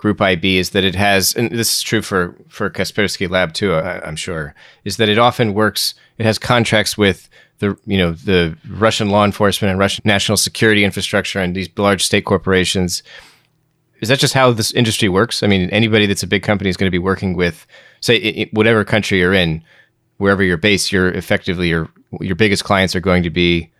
Group 0.00 0.18
IB 0.22 0.56
is 0.56 0.70
that 0.70 0.82
it 0.82 0.94
has, 0.94 1.34
and 1.34 1.50
this 1.50 1.76
is 1.76 1.82
true 1.82 2.00
for 2.00 2.34
for 2.48 2.70
Kaspersky 2.70 3.28
Lab 3.28 3.52
too, 3.52 3.74
I, 3.74 4.00
I'm 4.00 4.16
sure, 4.16 4.54
is 4.82 4.96
that 4.96 5.10
it 5.10 5.18
often 5.18 5.52
works. 5.52 5.92
It 6.16 6.24
has 6.24 6.38
contracts 6.38 6.96
with 6.96 7.28
the 7.58 7.76
you 7.84 7.98
know 7.98 8.12
the 8.12 8.56
Russian 8.66 9.10
law 9.10 9.26
enforcement 9.26 9.70
and 9.70 9.78
Russian 9.78 10.00
national 10.06 10.38
security 10.38 10.84
infrastructure 10.84 11.38
and 11.38 11.54
these 11.54 11.68
large 11.76 12.02
state 12.02 12.24
corporations. 12.24 13.02
Is 14.00 14.08
that 14.08 14.18
just 14.18 14.32
how 14.32 14.52
this 14.52 14.72
industry 14.72 15.10
works? 15.10 15.42
I 15.42 15.46
mean, 15.46 15.68
anybody 15.68 16.06
that's 16.06 16.22
a 16.22 16.26
big 16.26 16.42
company 16.42 16.70
is 16.70 16.78
going 16.78 16.86
to 16.86 16.90
be 16.90 16.98
working 16.98 17.34
with, 17.36 17.66
say, 18.00 18.16
in 18.16 18.48
whatever 18.52 18.82
country 18.82 19.18
you're 19.18 19.34
in, 19.34 19.62
wherever 20.16 20.42
you're 20.42 20.56
based, 20.56 20.92
you're 20.92 21.10
effectively 21.10 21.68
your 21.68 21.90
your 22.22 22.36
biggest 22.36 22.64
clients 22.64 22.96
are 22.96 23.00
going 23.00 23.22
to 23.22 23.30
be 23.30 23.70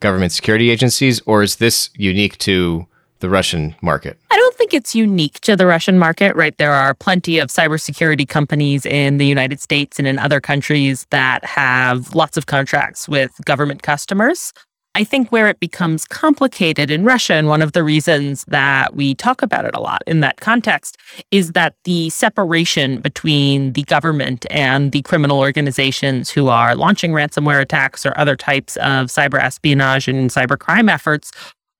government 0.00 0.32
security 0.32 0.68
agencies, 0.68 1.22
or 1.24 1.42
is 1.42 1.56
this 1.56 1.88
unique 1.94 2.36
to 2.38 2.86
the 3.20 3.30
Russian 3.30 3.74
market? 3.80 4.18
I 4.30 4.36
don't 4.36 4.56
think 4.56 4.74
it's 4.74 4.94
unique 4.94 5.40
to 5.40 5.56
the 5.56 5.66
Russian 5.66 5.98
market, 5.98 6.34
right? 6.36 6.56
There 6.58 6.72
are 6.72 6.94
plenty 6.94 7.38
of 7.38 7.48
cybersecurity 7.48 8.28
companies 8.28 8.84
in 8.84 9.18
the 9.18 9.26
United 9.26 9.60
States 9.60 9.98
and 9.98 10.08
in 10.08 10.18
other 10.18 10.40
countries 10.40 11.06
that 11.10 11.44
have 11.44 12.14
lots 12.14 12.36
of 12.36 12.46
contracts 12.46 13.08
with 13.08 13.32
government 13.44 13.82
customers. 13.82 14.52
I 14.96 15.04
think 15.04 15.30
where 15.30 15.46
it 15.46 15.60
becomes 15.60 16.04
complicated 16.04 16.90
in 16.90 17.04
Russia, 17.04 17.34
and 17.34 17.46
one 17.46 17.62
of 17.62 17.72
the 17.72 17.84
reasons 17.84 18.44
that 18.48 18.96
we 18.96 19.14
talk 19.14 19.40
about 19.40 19.64
it 19.64 19.70
a 19.72 19.80
lot 19.80 20.02
in 20.04 20.18
that 20.20 20.40
context, 20.40 20.96
is 21.30 21.52
that 21.52 21.76
the 21.84 22.10
separation 22.10 23.00
between 23.00 23.72
the 23.74 23.84
government 23.84 24.46
and 24.50 24.90
the 24.90 25.02
criminal 25.02 25.38
organizations 25.38 26.28
who 26.28 26.48
are 26.48 26.74
launching 26.74 27.12
ransomware 27.12 27.60
attacks 27.60 28.04
or 28.04 28.18
other 28.18 28.34
types 28.34 28.76
of 28.78 29.06
cyber 29.06 29.40
espionage 29.40 30.08
and 30.08 30.30
cyber 30.30 30.58
crime 30.58 30.88
efforts 30.88 31.30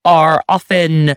are 0.04 0.44
often 0.48 1.16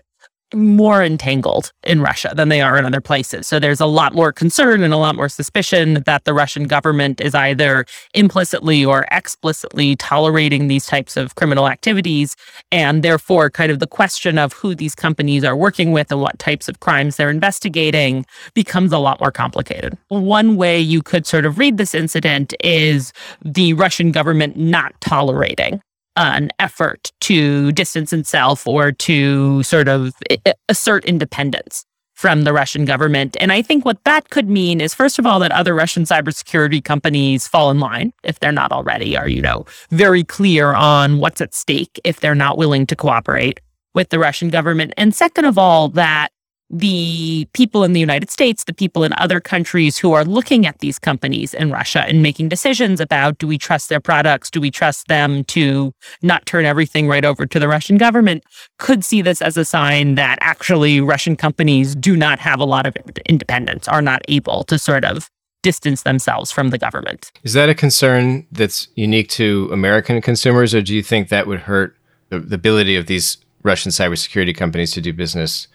more 0.54 1.02
entangled 1.02 1.72
in 1.82 2.00
Russia 2.00 2.32
than 2.34 2.48
they 2.48 2.60
are 2.60 2.76
in 2.78 2.84
other 2.84 3.00
places. 3.00 3.46
So 3.46 3.58
there's 3.58 3.80
a 3.80 3.86
lot 3.86 4.14
more 4.14 4.32
concern 4.32 4.82
and 4.82 4.94
a 4.94 4.96
lot 4.96 5.16
more 5.16 5.28
suspicion 5.28 6.02
that 6.06 6.24
the 6.24 6.34
Russian 6.34 6.64
government 6.64 7.20
is 7.20 7.34
either 7.34 7.86
implicitly 8.14 8.84
or 8.84 9.06
explicitly 9.10 9.96
tolerating 9.96 10.68
these 10.68 10.86
types 10.86 11.16
of 11.16 11.34
criminal 11.34 11.68
activities. 11.68 12.36
And 12.72 13.02
therefore, 13.02 13.50
kind 13.50 13.70
of 13.70 13.78
the 13.78 13.86
question 13.86 14.38
of 14.38 14.52
who 14.52 14.74
these 14.74 14.94
companies 14.94 15.44
are 15.44 15.56
working 15.56 15.92
with 15.92 16.10
and 16.10 16.20
what 16.20 16.38
types 16.38 16.68
of 16.68 16.80
crimes 16.80 17.16
they're 17.16 17.30
investigating 17.30 18.24
becomes 18.54 18.92
a 18.92 18.98
lot 18.98 19.20
more 19.20 19.32
complicated. 19.32 19.96
One 20.08 20.56
way 20.56 20.80
you 20.80 21.02
could 21.02 21.26
sort 21.26 21.44
of 21.44 21.58
read 21.58 21.76
this 21.76 21.94
incident 21.94 22.54
is 22.60 23.12
the 23.44 23.74
Russian 23.74 24.12
government 24.12 24.56
not 24.56 24.98
tolerating 25.00 25.80
an 26.16 26.50
effort 26.58 27.12
to 27.20 27.72
distance 27.72 28.12
itself 28.12 28.66
or 28.66 28.92
to 28.92 29.62
sort 29.62 29.88
of 29.88 30.14
eh, 30.30 30.36
eh, 30.46 30.52
assert 30.68 31.04
independence 31.04 31.84
from 32.14 32.42
the 32.42 32.52
Russian 32.52 32.84
government. 32.84 33.36
And 33.40 33.52
I 33.52 33.60
think 33.60 33.84
what 33.84 34.02
that 34.04 34.30
could 34.30 34.48
mean 34.48 34.80
is, 34.80 34.94
first 34.94 35.18
of 35.18 35.26
all, 35.26 35.40
that 35.40 35.50
other 35.50 35.74
Russian 35.74 36.04
cybersecurity 36.04 36.82
companies 36.82 37.48
fall 37.48 37.70
in 37.70 37.80
line 37.80 38.12
if 38.22 38.38
they're 38.38 38.52
not 38.52 38.70
already, 38.70 39.16
are, 39.16 39.28
you 39.28 39.42
know, 39.42 39.66
very 39.90 40.22
clear 40.22 40.72
on 40.74 41.18
what's 41.18 41.40
at 41.40 41.54
stake 41.54 42.00
if 42.04 42.20
they're 42.20 42.34
not 42.34 42.56
willing 42.56 42.86
to 42.86 42.96
cooperate 42.96 43.60
with 43.94 44.10
the 44.10 44.18
Russian 44.18 44.48
government. 44.48 44.94
And 44.96 45.14
second 45.14 45.44
of 45.44 45.58
all, 45.58 45.88
that 45.90 46.28
the 46.70 47.46
people 47.52 47.84
in 47.84 47.92
the 47.92 48.00
United 48.00 48.30
States, 48.30 48.64
the 48.64 48.74
people 48.74 49.04
in 49.04 49.12
other 49.14 49.40
countries 49.40 49.98
who 49.98 50.12
are 50.12 50.24
looking 50.24 50.66
at 50.66 50.78
these 50.78 50.98
companies 50.98 51.54
in 51.54 51.70
Russia 51.70 52.00
and 52.00 52.22
making 52.22 52.48
decisions 52.48 53.00
about 53.00 53.38
do 53.38 53.46
we 53.46 53.58
trust 53.58 53.88
their 53.88 54.00
products? 54.00 54.50
Do 54.50 54.60
we 54.60 54.70
trust 54.70 55.08
them 55.08 55.44
to 55.44 55.92
not 56.22 56.46
turn 56.46 56.64
everything 56.64 57.06
right 57.06 57.24
over 57.24 57.46
to 57.46 57.60
the 57.60 57.68
Russian 57.68 57.98
government? 57.98 58.44
Could 58.78 59.04
see 59.04 59.22
this 59.22 59.42
as 59.42 59.56
a 59.56 59.64
sign 59.64 60.14
that 60.14 60.38
actually 60.40 61.00
Russian 61.00 61.36
companies 61.36 61.94
do 61.94 62.16
not 62.16 62.38
have 62.38 62.60
a 62.60 62.64
lot 62.64 62.86
of 62.86 62.96
independence, 63.26 63.86
are 63.88 64.02
not 64.02 64.22
able 64.28 64.64
to 64.64 64.78
sort 64.78 65.04
of 65.04 65.30
distance 65.62 66.02
themselves 66.02 66.52
from 66.52 66.68
the 66.68 66.78
government. 66.78 67.32
Is 67.42 67.54
that 67.54 67.70
a 67.70 67.74
concern 67.74 68.46
that's 68.52 68.88
unique 68.94 69.28
to 69.30 69.70
American 69.72 70.20
consumers, 70.20 70.74
or 70.74 70.82
do 70.82 70.94
you 70.94 71.02
think 71.02 71.30
that 71.30 71.46
would 71.46 71.60
hurt 71.60 71.96
the, 72.28 72.54
ability 72.54 72.96
of 72.96 73.06
these 73.06 73.38
Russian 73.62 73.90
cybersecurity 73.90 74.54
companies 74.54 74.92
to 74.92 75.00
do 75.00 75.12
business 75.12 75.68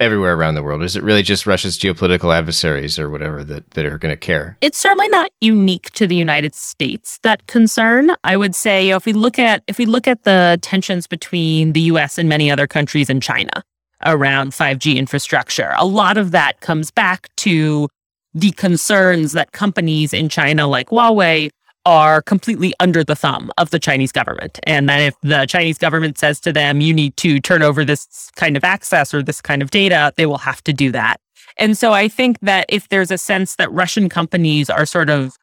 everywhere 0.00 0.34
around 0.34 0.54
the 0.54 0.62
world? 0.62 0.82
Is 0.82 0.96
it 0.96 1.02
really 1.02 1.22
just 1.22 1.46
Russia's 1.46 1.78
geopolitical 1.78 2.36
adversaries 2.36 2.98
or 2.98 3.10
whatever 3.10 3.44
that, 3.44 3.70
that 3.72 3.84
are 3.84 3.98
going 3.98 4.12
to 4.12 4.16
care? 4.16 4.56
It's 4.60 4.78
certainly 4.78 5.08
not 5.08 5.30
unique 5.40 5.90
to 5.92 6.06
the 6.06 6.16
United 6.16 6.54
States 6.54 7.18
that 7.22 7.46
concern. 7.46 8.10
I 8.24 8.36
would 8.36 8.54
say 8.54 8.86
you 8.86 8.90
know, 8.90 8.96
if 8.96 9.06
we 9.06 9.12
look 9.12 9.38
at 9.38 9.62
if 9.66 9.78
we 9.78 9.86
look 9.86 10.06
at 10.06 10.24
the 10.24 10.58
tensions 10.62 11.06
between 11.06 11.72
the 11.72 11.80
US 11.82 12.18
and 12.18 12.28
many 12.28 12.50
other 12.50 12.66
countries 12.66 13.10
and 13.10 13.22
China 13.22 13.64
around 14.04 14.52
5G 14.52 14.96
infrastructure, 14.96 15.74
a 15.76 15.86
lot 15.86 16.16
of 16.16 16.30
that 16.30 16.60
comes 16.60 16.90
back 16.90 17.28
to 17.36 17.88
the 18.34 18.52
concerns 18.52 19.32
that 19.32 19.52
companies 19.52 20.12
in 20.12 20.28
China 20.28 20.66
like 20.66 20.88
Huawei 20.88 21.50
are 21.88 22.20
completely 22.20 22.74
under 22.80 23.02
the 23.02 23.16
thumb 23.16 23.50
of 23.56 23.70
the 23.70 23.78
Chinese 23.78 24.12
government. 24.12 24.60
And 24.64 24.90
that 24.90 25.00
if 25.00 25.14
the 25.22 25.46
Chinese 25.46 25.78
government 25.78 26.18
says 26.18 26.38
to 26.40 26.52
them, 26.52 26.82
you 26.82 26.92
need 26.92 27.16
to 27.16 27.40
turn 27.40 27.62
over 27.62 27.82
this 27.82 28.30
kind 28.36 28.58
of 28.58 28.62
access 28.62 29.14
or 29.14 29.22
this 29.22 29.40
kind 29.40 29.62
of 29.62 29.70
data, 29.70 30.12
they 30.16 30.26
will 30.26 30.36
have 30.36 30.62
to 30.64 30.74
do 30.74 30.92
that. 30.92 31.18
And 31.56 31.78
so 31.78 31.94
I 31.94 32.06
think 32.06 32.40
that 32.40 32.66
if 32.68 32.90
there's 32.90 33.10
a 33.10 33.16
sense 33.16 33.56
that 33.56 33.72
Russian 33.72 34.10
companies 34.10 34.68
are 34.68 34.84
sort 34.84 35.08
of 35.08 35.34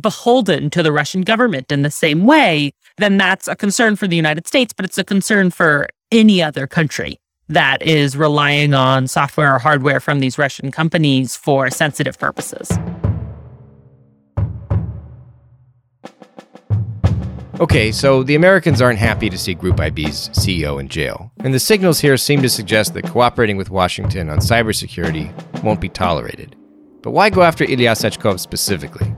beholden 0.00 0.68
to 0.70 0.82
the 0.82 0.90
Russian 0.90 1.22
government 1.22 1.70
in 1.70 1.82
the 1.82 1.92
same 1.92 2.24
way, 2.24 2.72
then 2.98 3.16
that's 3.16 3.46
a 3.46 3.54
concern 3.54 3.94
for 3.94 4.08
the 4.08 4.16
United 4.16 4.48
States, 4.48 4.72
but 4.72 4.84
it's 4.84 4.98
a 4.98 5.04
concern 5.04 5.52
for 5.52 5.86
any 6.10 6.42
other 6.42 6.66
country 6.66 7.20
that 7.48 7.80
is 7.82 8.16
relying 8.16 8.74
on 8.74 9.06
software 9.06 9.54
or 9.54 9.60
hardware 9.60 10.00
from 10.00 10.18
these 10.18 10.38
Russian 10.38 10.72
companies 10.72 11.36
for 11.36 11.70
sensitive 11.70 12.18
purposes. 12.18 12.68
Okay, 17.60 17.92
so 17.92 18.24
the 18.24 18.34
Americans 18.34 18.82
aren't 18.82 18.98
happy 18.98 19.30
to 19.30 19.38
see 19.38 19.54
Group 19.54 19.78
IB's 19.78 20.28
CEO 20.30 20.80
in 20.80 20.88
jail, 20.88 21.30
and 21.44 21.54
the 21.54 21.60
signals 21.60 22.00
here 22.00 22.16
seem 22.16 22.42
to 22.42 22.48
suggest 22.48 22.94
that 22.94 23.04
cooperating 23.04 23.56
with 23.56 23.70
Washington 23.70 24.28
on 24.28 24.38
cybersecurity 24.38 25.32
won't 25.62 25.80
be 25.80 25.88
tolerated. 25.88 26.56
But 27.00 27.12
why 27.12 27.30
go 27.30 27.42
after 27.42 27.62
Ilya 27.62 27.92
Sachkov 27.92 28.40
specifically? 28.40 29.14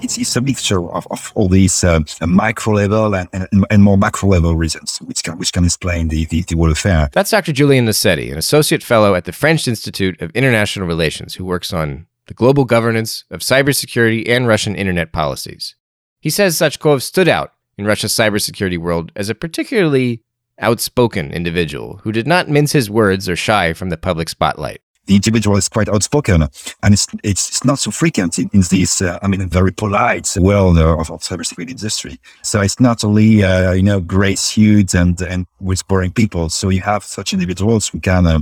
It's, 0.00 0.16
it's 0.16 0.36
a 0.36 0.40
mixture 0.40 0.88
of, 0.90 1.08
of 1.10 1.32
all 1.34 1.48
these 1.48 1.82
uh, 1.82 1.98
micro 2.24 2.74
level 2.74 3.16
and, 3.16 3.28
and, 3.32 3.66
and, 3.68 3.82
more 3.82 3.98
macro 3.98 4.28
level 4.28 4.54
reasons, 4.54 4.98
which 4.98 5.24
can, 5.24 5.36
which 5.36 5.52
can 5.52 5.64
explain 5.64 6.06
the, 6.06 6.26
the, 6.26 6.42
the 6.42 6.54
whole 6.54 6.70
affair. 6.70 7.08
That's 7.10 7.32
Dr. 7.32 7.52
Julien 7.52 7.86
Nocetti, 7.86 8.30
an 8.30 8.38
associate 8.38 8.84
fellow 8.84 9.16
at 9.16 9.24
the 9.24 9.32
French 9.32 9.66
Institute 9.66 10.22
of 10.22 10.30
International 10.36 10.86
Relations, 10.86 11.34
who 11.34 11.44
works 11.44 11.72
on 11.72 12.06
the 12.26 12.34
global 12.34 12.64
governance 12.64 13.24
of 13.28 13.40
cybersecurity 13.40 14.28
and 14.28 14.46
Russian 14.46 14.76
internet 14.76 15.12
policies. 15.12 15.74
He 16.20 16.30
says 16.30 16.56
Sachkov 16.56 17.02
stood 17.02 17.28
out 17.28 17.52
in 17.78 17.86
Russia's 17.86 18.12
cybersecurity 18.12 18.78
world 18.78 19.12
as 19.16 19.28
a 19.28 19.34
particularly 19.34 20.22
outspoken 20.58 21.32
individual 21.32 22.00
who 22.02 22.12
did 22.12 22.26
not 22.26 22.48
mince 22.48 22.72
his 22.72 22.88
words 22.90 23.28
or 23.28 23.36
shy 23.36 23.72
from 23.72 23.90
the 23.90 23.96
public 23.96 24.28
spotlight. 24.28 24.80
The 25.06 25.14
individual 25.14 25.56
is 25.56 25.68
quite 25.68 25.88
outspoken, 25.88 26.42
and 26.82 26.94
it's 26.94 27.06
it's 27.22 27.64
not 27.64 27.78
so 27.78 27.92
frequent 27.92 28.40
in, 28.40 28.50
in 28.52 28.62
this, 28.70 29.00
uh, 29.00 29.20
I 29.22 29.28
mean, 29.28 29.48
very 29.48 29.72
polite 29.72 30.34
world 30.36 30.78
of, 30.78 31.12
of 31.12 31.20
cybersecurity 31.20 31.70
industry. 31.70 32.18
So 32.42 32.60
it's 32.60 32.80
not 32.80 33.04
only 33.04 33.44
uh, 33.44 33.70
you 33.70 33.84
know 33.84 34.00
gray 34.00 34.34
suits 34.34 34.94
and 34.94 35.20
and 35.20 35.46
with 35.60 35.86
boring 35.86 36.10
people. 36.10 36.48
So 36.48 36.70
you 36.70 36.80
have 36.80 37.04
such 37.04 37.32
individuals 37.32 37.86
who 37.86 38.00
can 38.00 38.26
uh, 38.26 38.40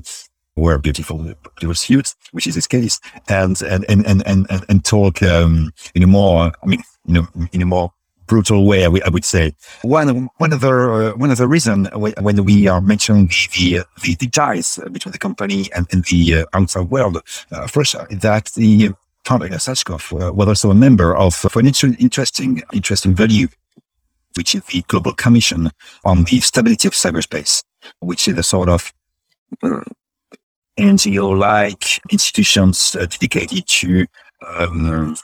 wear 0.56 0.78
beautiful 0.78 1.18
beautiful 1.18 1.74
suits, 1.74 2.16
which 2.32 2.46
is 2.46 2.54
his 2.54 2.66
case, 2.66 2.98
and 3.28 3.60
and 3.60 3.84
and 3.90 4.06
and 4.06 4.26
and, 4.26 4.64
and 4.66 4.84
talk 4.86 5.22
um, 5.22 5.70
in 5.94 6.02
a 6.02 6.06
more, 6.06 6.50
I 6.62 6.66
mean, 6.66 6.82
you 7.04 7.12
know, 7.12 7.28
in 7.52 7.60
a 7.60 7.66
more 7.66 7.92
brutal 8.26 8.66
way, 8.66 8.84
I, 8.84 9.08
would 9.08 9.24
say. 9.24 9.54
One 9.82 10.28
one 10.38 10.52
of 10.52 10.60
the 10.60 10.72
uh, 11.14 11.16
one 11.16 11.30
of 11.30 11.38
the 11.38 11.48
reason 11.48 11.86
when 11.94 12.44
we 12.44 12.68
are 12.68 12.80
mentioning 12.80 13.28
the 13.54 13.84
the, 14.02 14.14
the 14.16 14.28
ties 14.28 14.78
between 14.90 15.12
the 15.12 15.18
company 15.18 15.68
and, 15.74 15.86
and 15.92 16.04
the 16.04 16.34
uh, 16.34 16.44
outside 16.52 16.90
world 16.90 17.16
uh, 17.52 17.64
of 17.64 17.76
Russia 17.76 18.06
that 18.10 18.46
the 18.54 18.92
founder 19.24 19.48
Sachkov 19.48 20.12
uh, 20.12 20.32
was 20.32 20.48
also 20.48 20.70
a 20.70 20.74
member 20.74 21.16
of 21.16 21.34
for 21.34 21.60
an 21.60 21.66
interesting 21.66 22.62
interesting 22.72 23.14
value, 23.14 23.48
which 24.36 24.54
is 24.54 24.64
the 24.64 24.82
Global 24.88 25.14
Commission 25.14 25.70
on 26.04 26.24
the 26.24 26.40
Stability 26.40 26.88
of 26.88 26.94
Cyberspace, 26.94 27.62
which 28.00 28.28
is 28.28 28.38
a 28.38 28.42
sort 28.42 28.68
of 28.68 28.92
uh, 29.62 29.80
NGO-like 30.78 32.00
institutions 32.10 32.96
uh, 32.96 33.06
dedicated 33.06 33.66
to 33.66 34.06
um, 34.58 35.16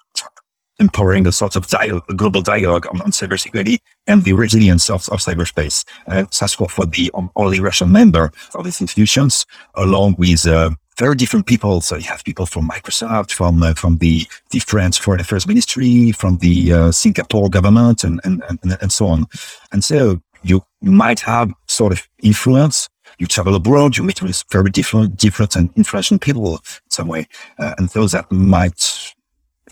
empowering 0.80 1.26
a 1.26 1.32
sort 1.32 1.56
of 1.56 1.66
dialogue, 1.68 2.06
global 2.16 2.42
dialogue 2.42 2.86
on, 2.86 3.00
on, 3.02 3.10
cybersecurity 3.10 3.78
and 4.06 4.24
the 4.24 4.32
resilience 4.32 4.90
of, 4.90 5.08
of 5.10 5.20
cyberspace. 5.20 5.84
Uh, 6.06 6.24
Sachkov 6.30 6.76
was 6.78 6.88
the 6.90 7.10
um, 7.14 7.30
only 7.36 7.60
Russian 7.60 7.92
member 7.92 8.32
of 8.54 8.64
these 8.64 8.80
institutions, 8.80 9.46
along 9.74 10.16
with 10.18 10.46
uh, 10.46 10.70
very 10.98 11.14
different 11.14 11.46
people. 11.46 11.80
So 11.80 11.96
you 11.96 12.04
have 12.04 12.24
people 12.24 12.46
from 12.46 12.68
Microsoft, 12.68 13.32
from 13.32 13.62
uh, 13.62 13.74
from 13.74 13.98
the, 13.98 14.26
the 14.50 14.58
French 14.60 15.00
Foreign 15.00 15.20
Affairs 15.20 15.46
Ministry, 15.46 16.12
from 16.12 16.38
the 16.38 16.72
uh, 16.72 16.92
Singapore 16.92 17.48
government, 17.50 18.02
and, 18.02 18.20
and, 18.24 18.42
and, 18.48 18.78
and 18.80 18.90
so 18.90 19.06
on. 19.06 19.26
And 19.72 19.84
so 19.84 20.20
you 20.42 20.64
might 20.82 21.20
have 21.20 21.52
sort 21.66 21.92
of 21.92 22.08
influence 22.22 22.88
you 23.18 23.26
travel 23.26 23.54
abroad, 23.54 23.96
you 23.96 24.02
meet 24.02 24.22
with 24.22 24.44
very 24.50 24.70
different, 24.70 25.16
different 25.16 25.54
and 25.54 25.70
influential 25.76 26.18
people 26.18 26.54
in 26.54 26.60
some 26.88 27.06
way. 27.06 27.26
Uh, 27.58 27.74
and 27.76 27.90
those 27.90 28.12
that 28.12 28.30
might 28.32 29.12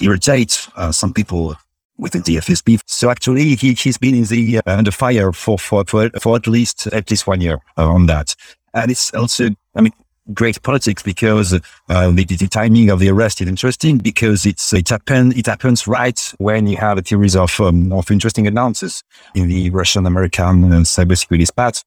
irritate 0.00 0.68
uh, 0.76 0.92
some 0.92 1.12
people 1.12 1.56
within 1.98 2.22
the 2.22 2.37
FSB. 2.37 2.80
So 2.87 3.11
actually, 3.11 3.56
he, 3.56 3.74
he's 3.74 3.98
been 3.98 4.14
in 4.14 4.24
the 4.24 4.58
uh, 4.58 4.62
under 4.66 4.90
fire 4.90 5.32
for, 5.32 5.58
for, 5.58 5.84
for, 5.84 6.11
for 6.20 6.37
at 6.37 6.46
least 6.46 6.87
at 6.88 7.11
least 7.11 7.26
one 7.26 7.40
year 7.40 7.58
uh, 7.76 7.88
on 7.88 8.06
that. 8.06 8.34
And 8.72 8.90
it's 8.90 9.12
also, 9.14 9.48
I 9.74 9.80
mean, 9.80 9.92
great 10.34 10.62
politics 10.62 11.02
because 11.02 11.54
uh, 11.54 12.11
the, 12.11 12.24
the, 12.24 12.48
timing 12.48 12.90
of 12.90 13.00
the 13.00 13.08
arrest 13.08 13.40
is 13.40 13.48
interesting 13.48 13.98
because 13.98 14.44
it's 14.44 14.72
it 14.72 14.88
happen 14.88 15.32
it 15.32 15.46
happens 15.46 15.87
right 15.87 16.34
when 16.38 16.66
you 16.66 16.76
have 16.76 16.98
a 16.98 17.04
series 17.04 17.34
of 17.34 17.58
um, 17.61 17.92
of 17.92 18.11
interesting 18.11 18.46
announcements 18.46 19.02
in 19.34 19.48
the 19.48 19.70
Russian 19.70 20.06
American 20.06 20.72
uh, 20.72 20.76
cybersecurity 20.80 21.46
spat. 21.46 21.82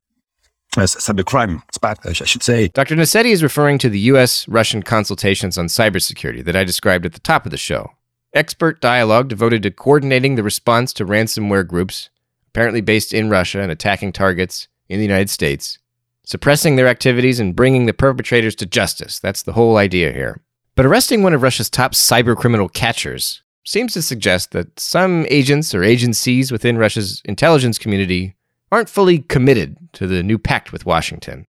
Uh, 0.77 0.83
cybercrime 0.83 1.61
spat, 1.73 1.99
I 2.05 2.13
should 2.13 2.41
say. 2.41 2.69
Dr. 2.69 2.95
Nocetti 2.95 3.33
is 3.33 3.43
referring 3.43 3.77
to 3.79 3.89
the 3.89 3.99
U.S. 4.11 4.47
Russian 4.47 4.81
consultations 4.81 5.57
on 5.57 5.65
cybersecurity 5.65 6.45
that 6.45 6.55
I 6.55 6.63
described 6.63 7.05
at 7.05 7.11
the 7.11 7.19
top 7.19 7.45
of 7.45 7.51
the 7.51 7.57
show 7.57 7.91
expert 8.33 8.81
dialogue 8.81 9.27
devoted 9.27 9.63
to 9.63 9.71
coordinating 9.71 10.35
the 10.35 10.43
response 10.43 10.93
to 10.93 11.05
ransomware 11.05 11.67
groups, 11.67 12.09
apparently 12.47 12.81
based 12.81 13.13
in 13.13 13.29
Russia 13.29 13.61
and 13.61 13.71
attacking 13.71 14.11
targets 14.11 14.67
in 14.89 14.99
the 14.99 15.05
United 15.05 15.29
States, 15.29 15.79
suppressing 16.23 16.75
their 16.75 16.87
activities 16.87 17.39
and 17.39 17.55
bringing 17.55 17.85
the 17.85 17.93
perpetrators 17.93 18.55
to 18.55 18.65
justice. 18.65 19.19
That's 19.19 19.43
the 19.43 19.53
whole 19.53 19.77
idea 19.77 20.11
here. 20.11 20.41
But 20.75 20.85
arresting 20.85 21.23
one 21.23 21.33
of 21.33 21.41
Russia's 21.41 21.69
top 21.69 21.93
cybercriminal 21.93 22.73
catchers 22.73 23.41
seems 23.63 23.93
to 23.93 24.01
suggest 24.01 24.51
that 24.51 24.79
some 24.79 25.25
agents 25.29 25.75
or 25.75 25.83
agencies 25.83 26.51
within 26.51 26.77
Russia's 26.77 27.21
intelligence 27.25 27.77
community 27.77 28.35
aren't 28.71 28.89
fully 28.89 29.19
committed 29.19 29.77
to 29.93 30.07
the 30.07 30.23
new 30.23 30.37
pact 30.37 30.71
with 30.71 30.85
Washington. 30.85 31.45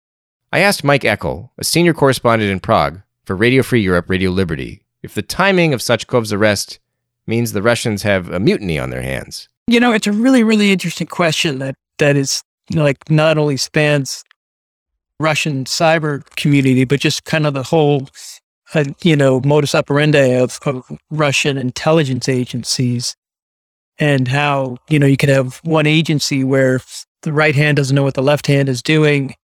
I 0.52 0.60
asked 0.60 0.82
Mike 0.82 1.02
Eckel, 1.02 1.50
a 1.58 1.64
senior 1.64 1.94
correspondent 1.94 2.50
in 2.50 2.60
Prague 2.60 3.02
for 3.24 3.36
Radio 3.36 3.62
Free 3.62 3.82
Europe, 3.82 4.08
Radio 4.08 4.30
Liberty, 4.30 4.82
if 5.02 5.14
the 5.14 5.22
timing 5.22 5.72
of 5.72 5.80
Sachkov's 5.80 6.32
arrest 6.32 6.78
means 7.26 7.52
the 7.52 7.62
Russians 7.62 8.02
have 8.02 8.28
a 8.30 8.40
mutiny 8.40 8.78
on 8.78 8.90
their 8.90 9.02
hands. 9.02 9.48
You 9.66 9.80
know, 9.80 9.92
it's 9.92 10.06
a 10.06 10.12
really, 10.12 10.42
really 10.42 10.72
interesting 10.72 11.06
question 11.06 11.58
that 11.60 11.74
that 11.98 12.16
is 12.16 12.42
you 12.70 12.76
know, 12.76 12.84
like 12.84 13.10
not 13.10 13.36
only 13.36 13.56
spans 13.56 14.24
Russian 15.18 15.64
cyber 15.64 16.24
community, 16.36 16.84
but 16.84 17.00
just 17.00 17.24
kind 17.24 17.46
of 17.46 17.52
the 17.52 17.64
whole, 17.64 18.08
uh, 18.74 18.84
you 19.02 19.16
know, 19.16 19.40
modus 19.44 19.74
operandi 19.74 20.36
of, 20.36 20.58
of 20.64 20.84
Russian 21.10 21.58
intelligence 21.58 22.28
agencies, 22.28 23.16
and 23.98 24.28
how 24.28 24.76
you 24.88 24.98
know 24.98 25.06
you 25.06 25.16
can 25.16 25.28
have 25.28 25.60
one 25.64 25.86
agency 25.86 26.44
where 26.44 26.80
the 27.22 27.32
right 27.32 27.54
hand 27.54 27.76
doesn't 27.76 27.94
know 27.94 28.04
what 28.04 28.14
the 28.14 28.22
left 28.22 28.46
hand 28.46 28.68
is 28.68 28.82
doing 28.82 29.34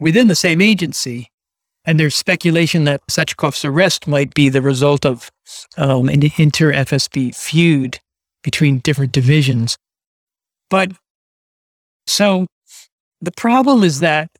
within 0.00 0.28
the 0.28 0.34
same 0.34 0.62
agency, 0.62 1.30
and 1.86 2.00
there's 2.00 2.16
speculation 2.16 2.84
that 2.84 3.00
Sachkov's 3.08 3.64
arrest 3.64 4.08
might 4.08 4.34
be 4.34 4.48
the 4.48 4.60
result 4.60 5.06
of 5.06 5.30
um, 5.76 6.08
an 6.08 6.22
inter 6.36 6.72
FSB 6.72 7.34
feud 7.34 8.00
between 8.42 8.80
different 8.80 9.12
divisions. 9.12 9.78
But 10.68 10.92
so 12.06 12.46
the 13.20 13.32
problem 13.32 13.84
is 13.84 14.00
that 14.00 14.30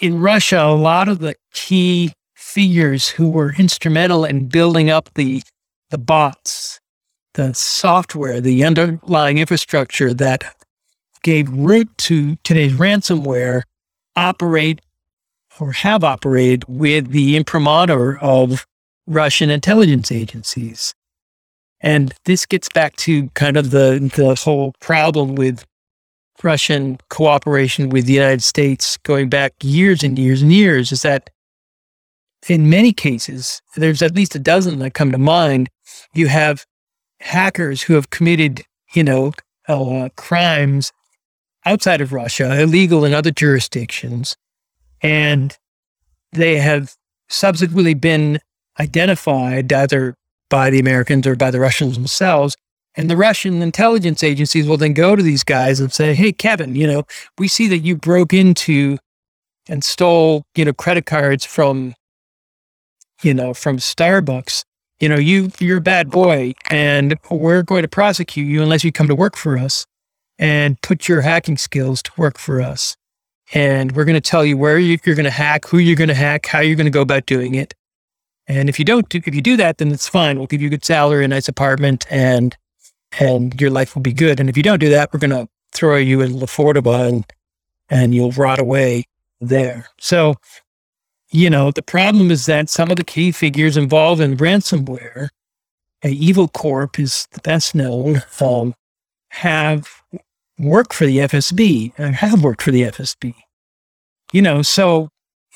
in 0.00 0.20
Russia, 0.20 0.60
a 0.60 0.76
lot 0.76 1.08
of 1.08 1.20
the 1.20 1.34
key 1.54 2.12
figures 2.34 3.08
who 3.08 3.30
were 3.30 3.54
instrumental 3.58 4.24
in 4.24 4.48
building 4.48 4.90
up 4.90 5.08
the 5.14 5.42
the 5.90 5.98
bots, 5.98 6.80
the 7.34 7.52
software, 7.52 8.40
the 8.40 8.64
underlying 8.64 9.38
infrastructure 9.38 10.14
that 10.14 10.54
gave 11.22 11.50
root 11.50 11.88
to 11.98 12.36
today's 12.36 12.72
ransomware 12.72 13.62
operate 14.16 14.80
or 15.60 15.72
have 15.72 16.04
operated 16.04 16.64
with 16.68 17.10
the 17.10 17.36
imprimatur 17.36 18.18
of 18.18 18.66
Russian 19.06 19.50
intelligence 19.50 20.10
agencies. 20.10 20.94
And 21.80 22.14
this 22.24 22.46
gets 22.46 22.68
back 22.68 22.96
to 22.96 23.28
kind 23.30 23.56
of 23.56 23.70
the, 23.70 24.10
the 24.14 24.34
whole 24.36 24.72
problem 24.80 25.34
with 25.34 25.64
Russian 26.42 26.98
cooperation 27.08 27.88
with 27.88 28.06
the 28.06 28.12
United 28.12 28.42
States 28.42 28.96
going 28.98 29.28
back 29.28 29.52
years 29.62 30.02
and 30.02 30.18
years 30.18 30.42
and 30.42 30.52
years 30.52 30.92
is 30.92 31.02
that 31.02 31.30
in 32.48 32.68
many 32.68 32.92
cases, 32.92 33.62
there's 33.76 34.02
at 34.02 34.14
least 34.14 34.34
a 34.34 34.40
dozen 34.40 34.78
that 34.80 34.94
come 34.94 35.12
to 35.12 35.18
mind, 35.18 35.68
you 36.14 36.28
have 36.28 36.64
hackers 37.20 37.82
who 37.82 37.94
have 37.94 38.10
committed, 38.10 38.62
you 38.94 39.04
know, 39.04 39.32
uh, 39.68 40.08
crimes 40.16 40.92
outside 41.64 42.00
of 42.00 42.12
Russia, 42.12 42.60
illegal 42.60 43.04
in 43.04 43.14
other 43.14 43.30
jurisdictions, 43.30 44.36
and 45.02 45.56
they 46.32 46.58
have 46.58 46.94
subsequently 47.28 47.94
been 47.94 48.38
identified 48.78 49.72
either 49.72 50.14
by 50.48 50.70
the 50.70 50.78
Americans 50.78 51.26
or 51.26 51.34
by 51.36 51.50
the 51.50 51.60
Russians 51.60 51.96
themselves. 51.96 52.56
And 52.94 53.10
the 53.10 53.16
Russian 53.16 53.62
intelligence 53.62 54.22
agencies 54.22 54.66
will 54.66 54.76
then 54.76 54.92
go 54.92 55.16
to 55.16 55.22
these 55.22 55.44
guys 55.44 55.80
and 55.80 55.92
say, 55.92 56.14
Hey, 56.14 56.32
Kevin, 56.32 56.74
you 56.74 56.86
know, 56.86 57.04
we 57.38 57.48
see 57.48 57.66
that 57.68 57.78
you 57.78 57.96
broke 57.96 58.34
into 58.34 58.98
and 59.68 59.82
stole, 59.82 60.42
you 60.54 60.64
know, 60.64 60.72
credit 60.72 61.06
cards 61.06 61.44
from, 61.44 61.94
you 63.22 63.32
know, 63.32 63.54
from 63.54 63.78
Starbucks. 63.78 64.64
You 65.00 65.08
know, 65.08 65.16
you, 65.16 65.50
you're 65.58 65.78
a 65.78 65.82
bad 65.82 66.10
boy 66.10 66.52
and 66.70 67.16
we're 67.30 67.62
going 67.62 67.82
to 67.82 67.88
prosecute 67.88 68.46
you 68.46 68.62
unless 68.62 68.84
you 68.84 68.92
come 68.92 69.08
to 69.08 69.14
work 69.14 69.36
for 69.36 69.58
us 69.58 69.86
and 70.38 70.80
put 70.82 71.08
your 71.08 71.22
hacking 71.22 71.56
skills 71.56 72.02
to 72.02 72.12
work 72.16 72.38
for 72.38 72.60
us 72.60 72.96
and 73.52 73.92
we're 73.92 74.04
going 74.04 74.14
to 74.14 74.20
tell 74.20 74.44
you 74.44 74.56
where 74.56 74.78
you, 74.78 74.98
are 75.06 75.14
going 75.14 75.24
to 75.24 75.30
hack, 75.30 75.66
who 75.66 75.78
you're 75.78 75.96
going 75.96 76.08
to 76.08 76.14
hack, 76.14 76.46
how 76.46 76.60
you're 76.60 76.76
going 76.76 76.86
to 76.86 76.90
go 76.90 77.02
about 77.02 77.26
doing 77.26 77.54
it. 77.54 77.74
And 78.48 78.68
if 78.68 78.78
you 78.78 78.84
don't, 78.84 79.08
do, 79.08 79.20
if 79.24 79.34
you 79.34 79.42
do 79.42 79.56
that, 79.58 79.78
then 79.78 79.92
it's 79.92 80.08
fine. 80.08 80.38
We'll 80.38 80.46
give 80.46 80.60
you 80.60 80.66
a 80.66 80.70
good 80.70 80.84
salary, 80.84 81.24
a 81.24 81.28
nice 81.28 81.48
apartment, 81.48 82.06
and 82.10 82.56
and 83.18 83.60
your 83.60 83.70
life 83.70 83.94
will 83.94 84.02
be 84.02 84.12
good. 84.12 84.40
And 84.40 84.48
if 84.48 84.56
you 84.56 84.62
don't 84.62 84.78
do 84.78 84.88
that, 84.88 85.12
we're 85.12 85.20
going 85.20 85.30
to 85.30 85.48
throw 85.72 85.96
you 85.96 86.22
in 86.22 86.32
Lefortovo 86.32 87.08
and 87.08 87.24
and 87.90 88.14
you'll 88.14 88.32
rot 88.32 88.58
away 88.58 89.04
there. 89.40 89.86
So, 89.98 90.36
you 91.30 91.50
know, 91.50 91.70
the 91.70 91.82
problem 91.82 92.30
is 92.30 92.46
that 92.46 92.70
some 92.70 92.90
of 92.90 92.96
the 92.96 93.04
key 93.04 93.32
figures 93.32 93.76
involved 93.76 94.20
in 94.20 94.36
ransomware, 94.36 95.28
a 96.02 96.08
Evil 96.08 96.48
Corp 96.48 96.98
is 96.98 97.28
the 97.32 97.40
best 97.40 97.74
known, 97.74 98.22
um, 98.40 98.74
have 99.30 100.01
work 100.62 100.94
for 100.94 101.04
the 101.04 101.18
FSB, 101.18 101.98
I 101.98 102.12
have 102.12 102.42
worked 102.42 102.62
for 102.62 102.70
the 102.70 102.82
FSB. 102.82 103.34
You 104.32 104.40
know, 104.40 104.62
so 104.62 105.08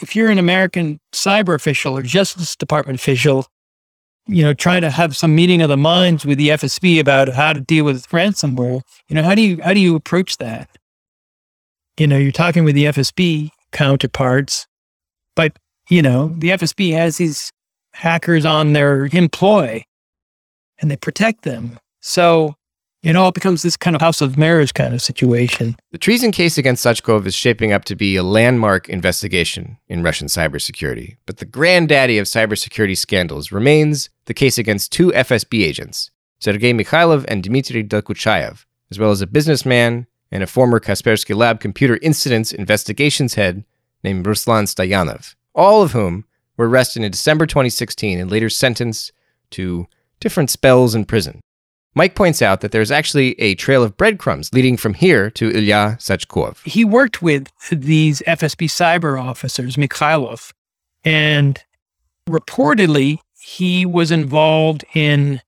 if 0.03 0.15
you're 0.15 0.31
an 0.31 0.39
American 0.39 0.99
cyber 1.15 1.55
official 1.55 1.97
or 1.97 2.03
Justice 2.03 2.57
Department 2.57 2.99
official, 2.99 3.47
you 4.27 4.43
know, 4.43 4.53
trying 4.53 4.83
to 4.83 4.91
have 4.91 5.17
some 5.17 5.35
meeting 5.35 5.63
of 5.63 5.69
the 5.69 5.77
minds 5.77 6.27
with 6.27 6.37
the 6.37 6.49
FSB 6.49 6.99
about 6.99 7.29
how 7.29 7.53
to 7.53 7.61
deal 7.61 7.85
with 7.85 8.09
ransomware, 8.09 8.83
you 9.09 9.15
know, 9.15 9.23
how 9.23 9.35
do 9.35 9.43
you 9.43 9.63
how 9.63 9.73
do 9.73 9.81
you 9.81 9.95
approach 9.95 10.39
that? 10.39 10.69
You 11.97 12.07
know, 12.07 12.19
you're 12.19 12.33
talking 12.33 12.65
with 12.65 12.75
the 12.75 12.85
FSB 12.85 13.51
counterparts, 13.73 14.67
but 15.37 15.57
you 15.89 16.03
know, 16.03 16.35
the 16.37 16.51
FSB 16.51 16.93
has 16.93 17.19
these 17.19 17.53
hackers 17.93 18.45
on 18.45 18.73
their 18.73 19.09
employ 19.13 19.85
and 20.79 20.91
they 20.91 20.97
protect 20.97 21.43
them. 21.43 21.79
So 22.01 22.56
you 23.07 23.21
all 23.21 23.31
becomes 23.31 23.63
this 23.63 23.77
kind 23.77 23.95
of 23.95 24.03
house 24.03 24.21
of 24.21 24.37
mirrors 24.37 24.73
kind 24.73 24.93
of 24.93 25.01
situation. 25.01 25.77
The 25.93 25.99
treason 25.99 26.33
case 26.33 26.59
against 26.59 26.85
Sachkov 26.85 27.25
is 27.27 27.35
shaping 27.35 27.73
up 27.73 27.85
to 27.85 27.95
be 27.95 28.17
a 28.17 28.25
landmark 28.25 28.89
investigation 28.89 29.79
in 29.87 30.03
Russian 30.03 30.27
cybersecurity. 30.27 31.17
But 31.25 31.37
the 31.37 31.45
granddaddy 31.45 32.19
of 32.19 32.27
cybersecurity 32.27 32.97
scandals 32.97 33.53
remains 33.53 34.11
the 34.25 34.35
case 34.35 34.59
against 34.59 34.91
two 34.91 35.13
FSB 35.13 35.63
agents, 35.63 36.11
Sergei 36.41 36.73
Mikhailov 36.73 37.25
and 37.29 37.45
Dmitry 37.45 37.85
Dokuchayev, 37.85 38.65
as 38.91 38.99
well 38.99 39.13
as 39.13 39.21
a 39.21 39.27
businessman 39.27 40.09
and 40.33 40.43
a 40.43 40.49
former 40.49 40.81
Kaspersky 40.81 41.37
Lab 41.37 41.61
computer 41.61 42.01
incidents 42.03 42.51
investigations 42.51 43.35
head 43.35 43.65
named 44.03 44.27
Ruslan 44.27 44.65
Stoyanov, 44.65 45.37
all 45.55 45.83
of 45.83 45.93
whom 45.93 46.25
were 46.57 46.69
arrested 46.69 47.05
in 47.05 47.13
December 47.13 47.47
2016 47.47 48.19
and 48.19 48.31
later 48.31 48.51
sentenced 48.51 49.13
to 49.51 49.87
different 50.19 50.51
spells 50.51 50.95
in 50.95 51.05
prison. 51.05 51.41
Mike 51.97 52.15
points 52.15 52.43
out 52.43 52.61
that 52.61 52.73
there's 52.73 52.91
actually 52.91 53.33
a 53.41 53.55
trail 53.55 53.83
of 53.83 53.97
breadcrumbs 53.97 54.53
leading 54.53 54.77
from 54.77 54.93
here 54.93 55.31
to 55.31 55.51
Ilya 55.51 55.97
Sachkov. 55.99 56.63
He 56.63 56.85
worked 56.85 57.23
with 57.23 57.51
these 57.73 58.21
FSB 58.27 58.69
cyber 58.69 59.19
officers, 59.19 59.77
Mikhailov, 59.77 60.53
and 61.05 61.59
reportedly 62.29 63.19
he 63.41 63.87
was 63.87 64.11
involved 64.11 64.85
in 64.93 65.41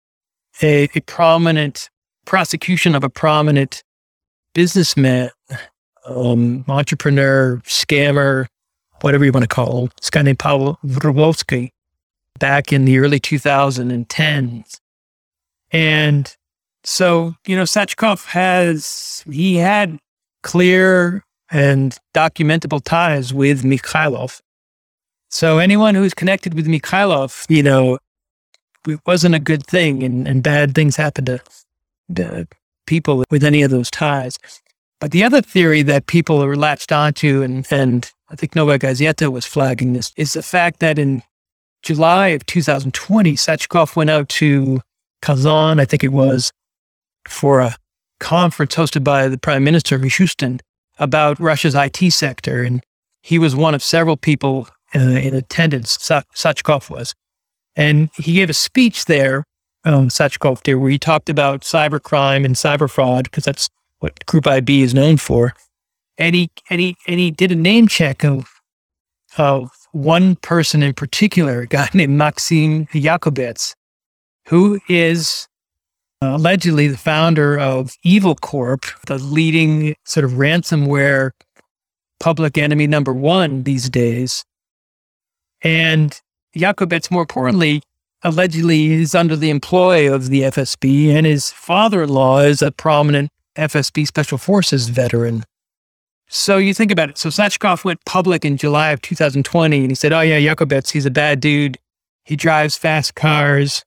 a, 0.63 0.89
a 0.95 1.01
prominent 1.01 1.91
prosecution 2.25 2.95
of 2.95 3.05
a 3.05 3.11
prominent 3.11 3.85
businessman, 4.55 5.29
um, 6.07 6.65
entrepreneur, 6.67 7.59
scammer, 7.67 8.47
whatever 9.03 9.27
you 9.27 9.33
want 9.33 9.45
to 9.45 9.55
call 9.55 9.83
him. 9.83 9.91
This 10.01 10.09
guy 10.09 10.23
named 10.23 10.39
Pavel 10.39 10.79
Vrublevsky 10.83 11.73
back 12.39 12.73
in 12.73 12.87
the 12.87 12.99
early 12.99 13.21
2010s. 13.21 14.81
And 15.71 16.37
so, 16.89 17.35
you 17.47 17.55
know, 17.55 17.65
Sachkov 17.65 18.25
has, 18.29 19.23
he 19.31 19.57
had 19.57 19.99
clear 20.43 21.23
and 21.51 21.95
documentable 22.15 22.83
ties 22.83 23.33
with 23.35 23.63
Mikhailov. 23.63 24.41
So 25.29 25.59
anyone 25.59 25.95
who's 25.95 26.15
connected 26.15 26.55
with 26.55 26.67
Mikhailov, 26.67 27.45
you 27.55 27.63
know, 27.63 27.99
it 28.89 29.01
wasn't 29.07 29.35
a 29.35 29.39
good 29.39 29.67
thing 29.67 30.03
and, 30.03 30.27
and 30.27 30.43
bad 30.43 30.75
things 30.75 30.97
happened 30.97 31.27
to, 31.27 31.41
to 32.15 32.49
people 32.87 33.23
with 33.31 33.45
any 33.45 33.61
of 33.61 33.71
those 33.71 33.91
ties. 33.91 34.39
But 34.99 35.11
the 35.11 35.25
other 35.25 35.43
theory 35.43 35.83
that 35.83 36.07
people 36.07 36.43
are 36.43 36.57
latched 36.57 36.91
onto, 36.91 37.43
and, 37.43 37.67
and 37.71 38.11
I 38.31 38.35
think 38.35 38.57
Novaya 38.57 38.79
Gazeta 38.79 39.31
was 39.31 39.45
flagging 39.45 39.93
this, 39.93 40.11
is 40.17 40.33
the 40.33 40.43
fact 40.43 40.81
that 40.81 40.99
in 40.99 41.23
July 41.83 42.29
of 42.29 42.47
2020, 42.47 43.35
Sachkov 43.35 43.95
went 43.95 44.09
out 44.09 44.31
to 44.31 44.81
Kazan, 45.21 45.81
I 45.81 45.85
think 45.85 46.03
it 46.03 46.13
was, 46.13 46.51
for 47.29 47.61
a 47.61 47.77
conference 48.21 48.75
hosted 48.75 49.05
by 49.05 49.29
the 49.29 49.39
Prime 49.39 49.65
Minister 49.65 49.99
Mishustin 49.99 50.61
about 50.99 51.39
Russia's 51.39 51.75
IT 51.75 52.13
sector. 52.13 52.63
And 52.63 52.83
he 53.23 53.39
was 53.39 53.55
one 53.55 53.75
of 53.75 53.83
several 53.83 54.17
people 54.17 54.69
uh, 54.95 54.99
in 54.99 55.35
attendance, 55.35 55.99
Sachkov 55.99 56.91
was. 56.91 57.15
And 57.77 58.11
he 58.17 58.35
gave 58.35 58.51
a 58.51 58.55
speech 58.55 59.05
there, 59.05 59.45
um, 59.85 60.09
Sachkov 60.09 60.63
did, 60.63 60.75
where 60.77 60.91
he 60.91 60.99
talked 60.99 61.29
about 61.29 61.61
cybercrime 61.61 62.45
and 62.45 62.55
cyber 62.55 62.91
fraud, 62.91 63.25
because 63.25 63.45
that's 63.45 63.69
what 64.01 64.25
Group 64.27 64.47
IB 64.47 64.83
is 64.83 64.95
known 64.95 65.17
for. 65.17 65.55
And 66.17 66.35
he, 66.35 66.51
and 66.71 66.81
he, 66.81 66.97
and 67.07 67.21
he 67.21 67.31
did 67.31 67.53
a 67.53 67.57
name 67.57 67.87
check 67.87 68.25
of, 68.25 68.49
of 69.37 69.71
one 69.93 70.37
person 70.37 70.83
in 70.83 70.95
particular, 70.95 71.61
a 71.61 71.67
guy 71.67 71.89
named 71.95 72.17
Maxim 72.17 72.87
Yakubets, 72.87 73.75
who 74.47 74.81
is 74.89 75.48
Uh, 76.21 76.35
allegedly 76.35 76.89
the 76.89 76.97
founder 76.97 77.59
of 77.59 77.95
Evil 78.03 78.35
Corp, 78.35 78.85
the 79.07 79.19
leading 79.19 79.95
sort 80.05 80.25
of 80.25 80.33
ransomware 80.33 81.31
public 82.19 82.59
enemy 82.59 82.89
number 82.89 83.13
one 83.13 83.63
these 83.63 83.89
days. 83.89 84.45
And 85.63 86.21
Yakubets, 86.57 87.11
more 87.11 87.23
importantly, 87.23 87.83
allegedly 88.23 88.93
is 88.93 89.15
under 89.15 89.37
the 89.37 89.51
employ 89.51 90.13
of 90.13 90.29
the 90.29 90.43
FSB, 90.43 91.09
and 91.09 91.25
his 91.25 91.51
father 91.51 92.03
in 92.03 92.09
law 92.09 92.41
is 92.41 92.63
a 92.63 92.73
prominent 92.73 93.31
FSB 93.57 94.07
Special 94.07 94.39
Forces 94.39 94.89
veteran. 94.89 95.45
So 96.29 96.59
you 96.59 96.75
think 96.75 96.91
about 96.91 97.11
it. 97.11 97.19
So 97.19 97.31
Sachkov 97.31 97.85
went 97.85 98.05
public 98.05 98.45
in 98.45 98.57
July 98.57 98.91
of 98.91 99.01
2020, 99.03 99.79
and 99.79 99.91
he 99.91 99.95
said, 99.95 100.13
Oh, 100.13 100.21
yeah, 100.21 100.39
Yakubets, 100.39 100.91
he's 100.91 101.07
a 101.07 101.11
bad 101.11 101.41
dude. 101.41 101.79
He 102.25 102.37
drives 102.37 102.77
fast 102.77 103.15
cars. 103.15 103.85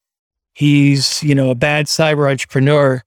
He's, 0.53 1.23
you 1.23 1.35
know, 1.35 1.49
a 1.49 1.55
bad 1.55 1.85
cyber 1.85 2.29
entrepreneur. 2.29 3.01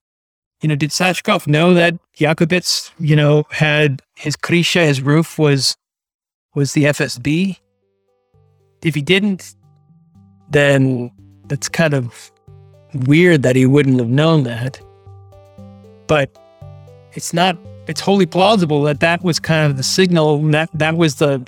You 0.61 0.69
know, 0.69 0.75
did 0.75 0.89
Sachkov 0.89 1.47
know 1.47 1.73
that 1.73 1.95
Yakubets, 2.17 2.91
you 2.99 3.15
know, 3.15 3.45
had 3.51 4.01
his 4.15 4.35
krisha, 4.35 4.85
his 4.85 5.01
roof 5.01 5.37
was 5.37 5.75
was 6.55 6.73
the 6.73 6.85
FSB? 6.85 7.57
If 8.83 8.95
he 8.95 9.01
didn't, 9.01 9.55
then 10.49 11.11
that's 11.47 11.69
kind 11.69 11.93
of 11.93 12.31
weird 12.93 13.43
that 13.43 13.55
he 13.55 13.65
wouldn't 13.65 13.99
have 13.99 14.09
known 14.09 14.43
that. 14.43 14.79
But 16.07 16.35
it's 17.13 17.33
not 17.33 17.57
it's 17.87 18.01
wholly 18.01 18.25
plausible 18.25 18.81
that 18.83 18.99
that 18.99 19.23
was 19.23 19.39
kind 19.39 19.69
of 19.69 19.77
the 19.77 19.83
signal 19.83 20.41
that 20.49 20.69
that 20.73 20.97
was 20.97 21.15
the 21.15 21.45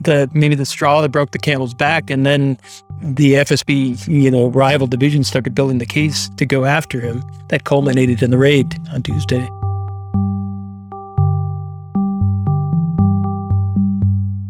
the 0.00 0.28
maybe 0.34 0.54
the 0.54 0.66
straw 0.66 1.00
that 1.00 1.10
broke 1.10 1.30
the 1.30 1.38
camel's 1.38 1.74
back 1.74 2.10
and 2.10 2.26
then 2.26 2.58
the 3.02 3.34
FSB, 3.34 4.06
you 4.08 4.30
know, 4.30 4.48
rival 4.48 4.86
division 4.86 5.22
started 5.24 5.54
building 5.54 5.78
the 5.78 5.86
case 5.86 6.28
to 6.36 6.46
go 6.46 6.64
after 6.64 7.00
him 7.00 7.22
that 7.48 7.64
culminated 7.64 8.22
in 8.22 8.30
the 8.30 8.38
raid 8.38 8.74
on 8.92 9.02
Tuesday. 9.02 9.46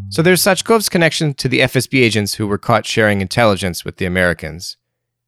So 0.08 0.22
there's 0.22 0.40
Sachkov's 0.40 0.88
connection 0.88 1.34
to 1.34 1.48
the 1.48 1.60
FSB 1.60 2.00
agents 2.00 2.34
who 2.34 2.46
were 2.46 2.56
caught 2.56 2.86
sharing 2.86 3.20
intelligence 3.20 3.84
with 3.84 3.96
the 3.96 4.06
Americans. 4.06 4.78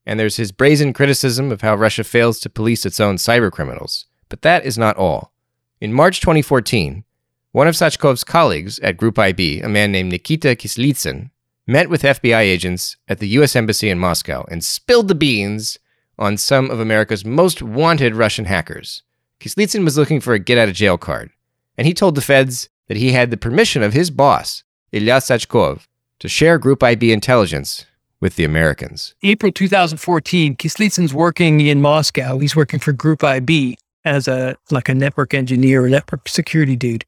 And 0.07 0.19
there's 0.19 0.37
his 0.37 0.53
brazen 0.53 0.95
criticism 0.95 1.53
of 1.53 1.61
how 1.61 1.75
Russia 1.75 2.05
fails 2.05 2.41
to 2.41 2.49
police 2.49 2.87
its 2.87 2.99
own 2.99 3.17
cyber 3.17 3.53
criminals. 3.53 4.07
But 4.31 4.43
that 4.43 4.65
is 4.65 4.79
not 4.79 4.97
all. 4.97 5.33
In 5.81 5.93
March 5.93 6.21
2014, 6.21 7.05
one 7.53 7.69
of 7.69 7.75
Sachkov's 7.75 8.25
colleagues 8.25 8.79
at 8.79 8.97
Group 8.97 9.19
IB, 9.19 9.61
a 9.61 9.69
man 9.69 9.93
named 9.93 10.11
Nikita 10.11 10.57
Kislitsyn, 10.57 11.31
met 11.69 11.91
with 11.91 12.03
FBI 12.03 12.41
agents 12.41 12.97
at 13.09 13.19
the 13.19 13.29
US 13.29 13.55
Embassy 13.55 13.91
in 13.91 13.99
Moscow 13.99 14.45
and 14.51 14.65
spilled 14.65 15.07
the 15.07 15.15
beans 15.15 15.79
on 16.19 16.39
some 16.39 16.71
of 16.71 16.81
America's 16.81 17.27
most 17.27 17.63
wanted 17.63 18.17
Russian 18.17 18.47
hackers. 18.47 19.03
Kislitsyn 19.39 19.85
was 19.85 19.99
looking 19.99 20.21
for 20.21 20.33
a 20.33 20.39
get 20.39 20.57
out 20.57 20.69
of 20.69 20.75
jail 20.75 20.97
card, 20.97 21.31
and 21.77 21.87
he 21.87 21.93
told 21.93 22.15
the 22.15 22.23
feds 22.23 22.71
that 22.89 22.97
he 22.97 23.13
had 23.13 23.31
the 23.31 23.37
permission 23.37 23.83
of 23.83 23.93
his 23.93 24.11
boss, 24.11 24.65
Ilya 24.93 25.19
Sachkov, 25.19 25.87
to 26.19 26.29
share 26.29 26.59
Group 26.59 26.83
IB 26.83 27.13
intelligence 27.13 27.85
with 28.19 28.37
the 28.37 28.45
Americans. 28.45 29.15
April 29.23 29.53
2014, 29.53 30.57
Kislitsyn's 30.57 31.15
working 31.15 31.61
in 31.61 31.83
Moscow. 31.83 32.39
He's 32.39 32.57
working 32.57 32.81
for 32.81 32.93
Group 32.93 33.23
IB 33.23 33.77
as 34.07 34.27
a 34.27 34.57
like 34.71 34.89
a 34.89 34.95
network 34.95 35.35
engineer 35.35 35.85
or 35.85 35.91
network 35.91 36.27
security 36.29 36.77
dude. 36.77 37.05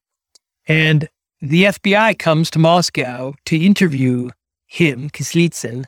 And 0.68 1.08
the 1.40 1.64
FBI 1.64 2.18
comes 2.18 2.50
to 2.50 2.58
Moscow 2.58 3.32
to 3.46 3.56
interview 3.56 4.28
him, 4.70 5.10
Kislitsyn, 5.10 5.84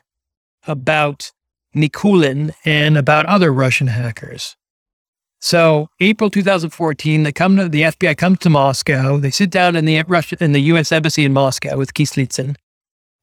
about 0.67 1.31
Nikulin 1.75 2.53
and 2.65 2.97
about 2.97 3.25
other 3.25 3.51
Russian 3.51 3.87
hackers. 3.87 4.55
So 5.39 5.87
April 5.99 6.29
2014, 6.29 7.23
they 7.23 7.31
come 7.31 7.57
to 7.57 7.67
the 7.67 7.81
FBI 7.81 8.17
comes 8.17 8.39
to 8.39 8.49
Moscow. 8.49 9.17
They 9.17 9.31
sit 9.31 9.49
down 9.49 9.75
in 9.75 9.85
the 9.85 10.01
Russia 10.03 10.37
in 10.39 10.51
the 10.51 10.61
U.S. 10.61 10.91
embassy 10.91 11.25
in 11.25 11.33
Moscow 11.33 11.77
with 11.77 11.93
Kislitsyn, 11.93 12.55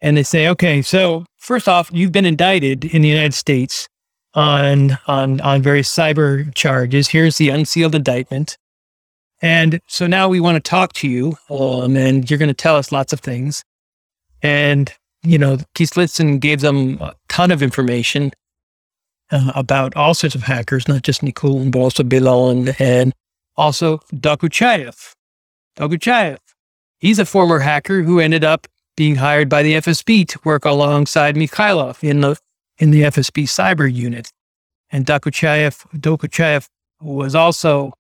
and 0.01 0.16
they 0.16 0.23
say, 0.23 0.49
"Okay, 0.49 0.83
so 0.83 1.25
first 1.37 1.68
off, 1.68 1.90
you've 1.92 2.12
been 2.12 2.27
indicted 2.27 2.85
in 2.85 3.03
the 3.03 3.09
United 3.09 3.35
States 3.35 3.88
on 4.35 4.99
on 5.07 5.40
on 5.40 5.62
various 5.62 5.94
cyber 5.94 6.55
charges. 6.55 7.09
Here's 7.09 7.38
the 7.38 7.49
unsealed 7.49 7.94
indictment, 7.94 8.59
and 9.40 9.81
so 9.87 10.07
now 10.07 10.29
we 10.29 10.40
want 10.40 10.57
to 10.57 10.70
talk 10.70 10.92
to 10.94 11.09
you, 11.09 11.37
um, 11.49 11.96
and 11.96 12.31
you're 12.31 12.38
going 12.38 12.49
to 12.49 12.55
tell 12.55 12.77
us 12.77 12.92
lots 12.92 13.14
of 13.14 13.20
things." 13.20 13.64
And 14.42 14.92
you 15.23 15.39
know, 15.39 15.59
Kislitsyn 15.75 16.41
gave 16.41 16.61
them 16.61 16.99
a 17.01 17.15
ton 17.29 17.51
of 17.51 17.63
information 17.63 18.33
uh, 19.31 19.53
about 19.55 19.95
all 19.97 20.15
sorts 20.15 20.35
of 20.35 20.43
hackers, 20.43 20.89
not 20.89 21.03
just 21.03 21.23
Nikulin, 21.23 21.71
but 21.71 21.79
also 21.79 22.03
Belan 22.03 22.75
and 22.81 23.13
also 23.57 23.99
Dokuchayev. 24.15 25.15
Dokuchayev. 25.77 26.39
He's 26.99 27.19
a 27.19 27.25
former 27.25 27.61
hacker 27.61 28.03
who 28.03 28.21
ended 28.21 28.45
up 28.45 28.67
being 28.97 29.17
hired 29.17 29.49
by 29.49 29.63
the 29.63 29.75
FSB 29.75 30.29
to 30.29 30.41
work 30.45 30.65
alongside 30.65 31.37
Mikhailov 31.37 32.03
in 32.03 32.21
the 32.21 32.37
in 32.79 32.91
the 32.91 33.03
FSB 33.03 33.45
cyber 33.45 33.93
unit. 33.93 34.31
And 34.91 35.07
Dokuchayev, 35.07 35.87
Dokuchayev 35.99 36.67
was 37.01 37.35
also 37.35 37.93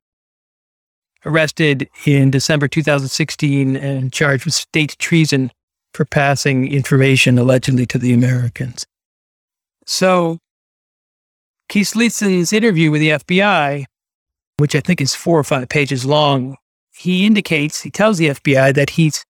arrested 1.24 1.88
in 2.06 2.30
December 2.30 2.66
2016 2.66 3.76
and 3.76 4.12
charged 4.12 4.46
with 4.46 4.54
state 4.54 4.96
treason 4.98 5.52
for 5.94 6.04
passing 6.04 6.70
information 6.70 7.38
allegedly 7.38 7.86
to 7.86 7.98
the 7.98 8.12
Americans. 8.12 8.86
So 9.86 10.38
Keith 11.68 11.92
Kislitsyn's 11.94 12.52
interview 12.52 12.90
with 12.90 13.00
the 13.00 13.10
FBI, 13.10 13.84
which 14.58 14.74
I 14.74 14.80
think 14.80 15.00
is 15.00 15.14
four 15.14 15.38
or 15.38 15.44
five 15.44 15.68
pages 15.68 16.04
long, 16.04 16.56
he 16.92 17.26
indicates, 17.26 17.82
he 17.82 17.90
tells 17.90 18.18
the 18.18 18.28
FBI 18.28 18.74
that 18.74 18.90
he's 18.90 19.24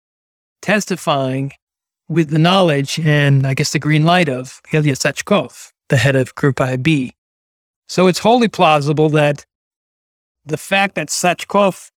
testifying 0.60 1.52
with 2.08 2.30
the 2.30 2.38
knowledge 2.38 2.98
and 2.98 3.46
I 3.46 3.54
guess 3.54 3.72
the 3.72 3.78
green 3.78 4.04
light 4.04 4.28
of 4.28 4.60
Ilya 4.72 4.94
Sachkov, 4.94 5.70
the 5.88 5.96
head 5.96 6.16
of 6.16 6.34
Group 6.34 6.60
IB. 6.60 7.14
So 7.88 8.06
it's 8.06 8.18
wholly 8.18 8.48
plausible 8.48 9.08
that 9.10 9.44
the 10.44 10.56
fact 10.56 10.96
that 10.96 11.08
Sachkov 11.08 11.90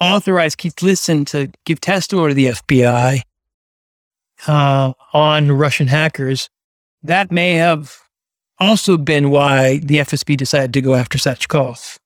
authorized 0.00 0.58
Keith 0.58 0.74
Kislitsyn 0.76 1.26
to 1.28 1.50
give 1.64 1.80
testimony 1.80 2.30
to 2.30 2.34
the 2.34 2.46
FBI 2.46 3.22
uh, 4.46 4.92
on 5.12 5.52
Russian 5.52 5.86
hackers, 5.86 6.48
that 7.02 7.30
may 7.30 7.54
have 7.54 7.98
also 8.58 8.96
been 8.96 9.30
why 9.30 9.78
the 9.78 9.96
FSB 9.98 10.36
decided 10.36 10.72
to 10.74 10.80
go 10.80 10.94
after 10.94 11.18
Sachkov. 11.18 11.98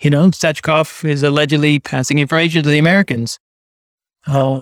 You 0.00 0.10
know, 0.10 0.28
Sachkov 0.28 1.08
is 1.08 1.22
allegedly 1.22 1.80
passing 1.80 2.18
information 2.18 2.62
to 2.62 2.68
the 2.68 2.78
Americans, 2.78 3.38
uh, 4.26 4.60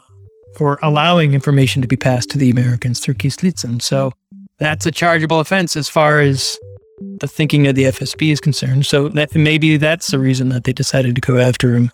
allowing 0.83 1.35
information 1.35 1.83
to 1.83 1.89
be 1.89 1.97
passed 1.97 2.31
to 2.31 2.39
the 2.39 2.49
Americans 2.49 3.01
through 3.01 3.15
Kislitsyn. 3.15 3.83
So 3.83 4.13
that's 4.59 4.87
a 4.87 4.91
chargeable 4.91 5.41
offense 5.41 5.77
as 5.77 5.89
far 5.89 6.21
as 6.21 6.59
the 7.21 7.29
thinking 7.29 7.67
of 7.67 7.75
the 7.75 7.85
FSB 7.85 8.33
is 8.33 8.41
concerned. 8.41 8.87
So 8.87 9.09
that 9.11 9.35
maybe 9.35 9.77
that's 9.77 10.11
the 10.11 10.19
reason 10.19 10.49
that 10.49 10.65
they 10.65 10.73
decided 10.73 11.15
to 11.15 11.21
go 11.21 11.37
after 11.37 11.75
him. 11.77 11.91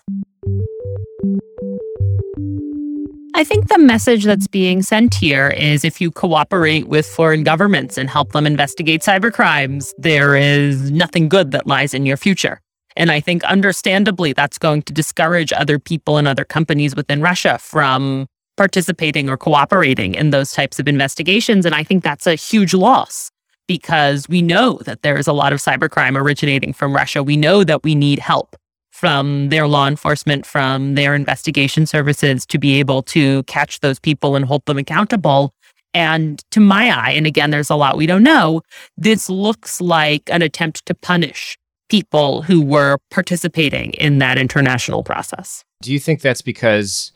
I 3.35 3.43
think 3.43 3.67
the 3.67 3.79
message 3.79 4.25
that's 4.25 4.47
being 4.47 4.83
sent 4.83 5.15
here 5.15 5.49
is 5.49 5.83
if 5.83 5.99
you 5.99 6.11
cooperate 6.11 6.87
with 6.87 7.07
foreign 7.07 7.43
governments 7.43 7.97
and 7.97 8.07
help 8.07 8.31
them 8.31 8.45
investigate 8.45 9.01
cyber 9.01 9.33
crimes, 9.33 9.91
there 9.97 10.35
is 10.35 10.91
nothing 10.91 11.29
good 11.29 11.49
that 11.51 11.65
lies 11.65 11.95
in 11.95 12.05
your 12.05 12.15
future. 12.15 12.61
And 12.95 13.11
I 13.11 13.19
think 13.19 13.43
understandably, 13.45 14.33
that's 14.33 14.59
going 14.59 14.83
to 14.83 14.93
discourage 14.93 15.51
other 15.51 15.79
people 15.79 16.17
and 16.17 16.27
other 16.27 16.45
companies 16.45 16.95
within 16.95 17.23
Russia 17.23 17.57
from 17.57 18.27
participating 18.55 19.29
or 19.29 19.37
cooperating 19.37 20.13
in 20.13 20.29
those 20.29 20.51
types 20.51 20.79
of 20.79 20.87
investigations. 20.87 21.65
And 21.65 21.73
I 21.73 21.83
think 21.83 22.03
that's 22.03 22.27
a 22.27 22.35
huge 22.35 22.75
loss 22.75 23.31
because 23.67 24.29
we 24.29 24.43
know 24.43 24.77
that 24.85 25.01
there 25.01 25.17
is 25.17 25.25
a 25.25 25.33
lot 25.33 25.53
of 25.53 25.59
cybercrime 25.59 26.15
originating 26.15 26.71
from 26.71 26.95
Russia. 26.95 27.23
We 27.23 27.37
know 27.37 27.63
that 27.63 27.83
we 27.83 27.95
need 27.95 28.19
help 28.19 28.55
from 28.93 29.49
their 29.49 29.67
law 29.67 29.87
enforcement, 29.87 30.45
from 30.45 30.93
their 30.93 31.15
investigation 31.15 31.87
services 31.87 32.45
to 32.45 32.59
be 32.59 32.79
able 32.79 33.01
to 33.01 33.41
catch 33.43 33.79
those 33.79 33.99
people 33.99 34.35
and 34.35 34.45
hold 34.45 34.63
them 34.67 34.77
accountable. 34.77 35.51
And 35.95 36.43
to 36.51 36.59
my 36.59 36.95
eye, 36.95 37.09
and 37.11 37.25
again, 37.25 37.49
there's 37.49 37.71
a 37.71 37.75
lot 37.75 37.97
we 37.97 38.05
don't 38.05 38.21
know, 38.21 38.61
this 38.95 39.31
looks 39.31 39.81
like 39.81 40.21
an 40.29 40.43
attempt 40.43 40.85
to 40.85 40.93
punish 40.93 41.57
people 41.89 42.43
who 42.43 42.61
were 42.61 42.99
participating 43.09 43.93
in 43.93 44.19
that 44.19 44.37
international 44.37 45.03
process. 45.03 45.65
Do 45.81 45.91
you 45.91 45.99
think 45.99 46.21
that's 46.21 46.43
because 46.43 47.11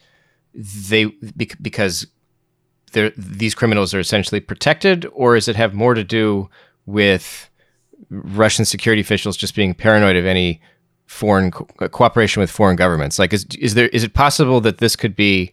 they 0.53 1.05
because 1.61 2.07
these 3.17 3.53
criminals 3.53 3.93
are 3.93 3.99
essentially 3.99 4.39
protected, 4.39 5.05
or 5.13 5.35
does 5.35 5.47
it 5.47 5.55
have 5.55 5.75
more 5.75 5.93
to 5.93 6.03
do 6.03 6.49
with 6.87 7.51
Russian 8.09 8.65
security 8.65 9.01
officials 9.01 9.37
just 9.37 9.53
being 9.53 9.75
paranoid 9.75 10.15
of 10.15 10.25
any 10.25 10.59
foreign 11.07 11.51
co- 11.51 11.67
uh, 11.79 11.87
cooperation 11.87 12.39
with 12.39 12.51
foreign 12.51 12.75
governments? 12.75 13.17
Like, 13.19 13.33
is 13.33 13.45
is 13.59 13.73
there 13.73 13.87
is 13.89 14.03
it 14.03 14.13
possible 14.13 14.61
that 14.61 14.77
this 14.77 14.95
could 14.95 15.15
be? 15.15 15.51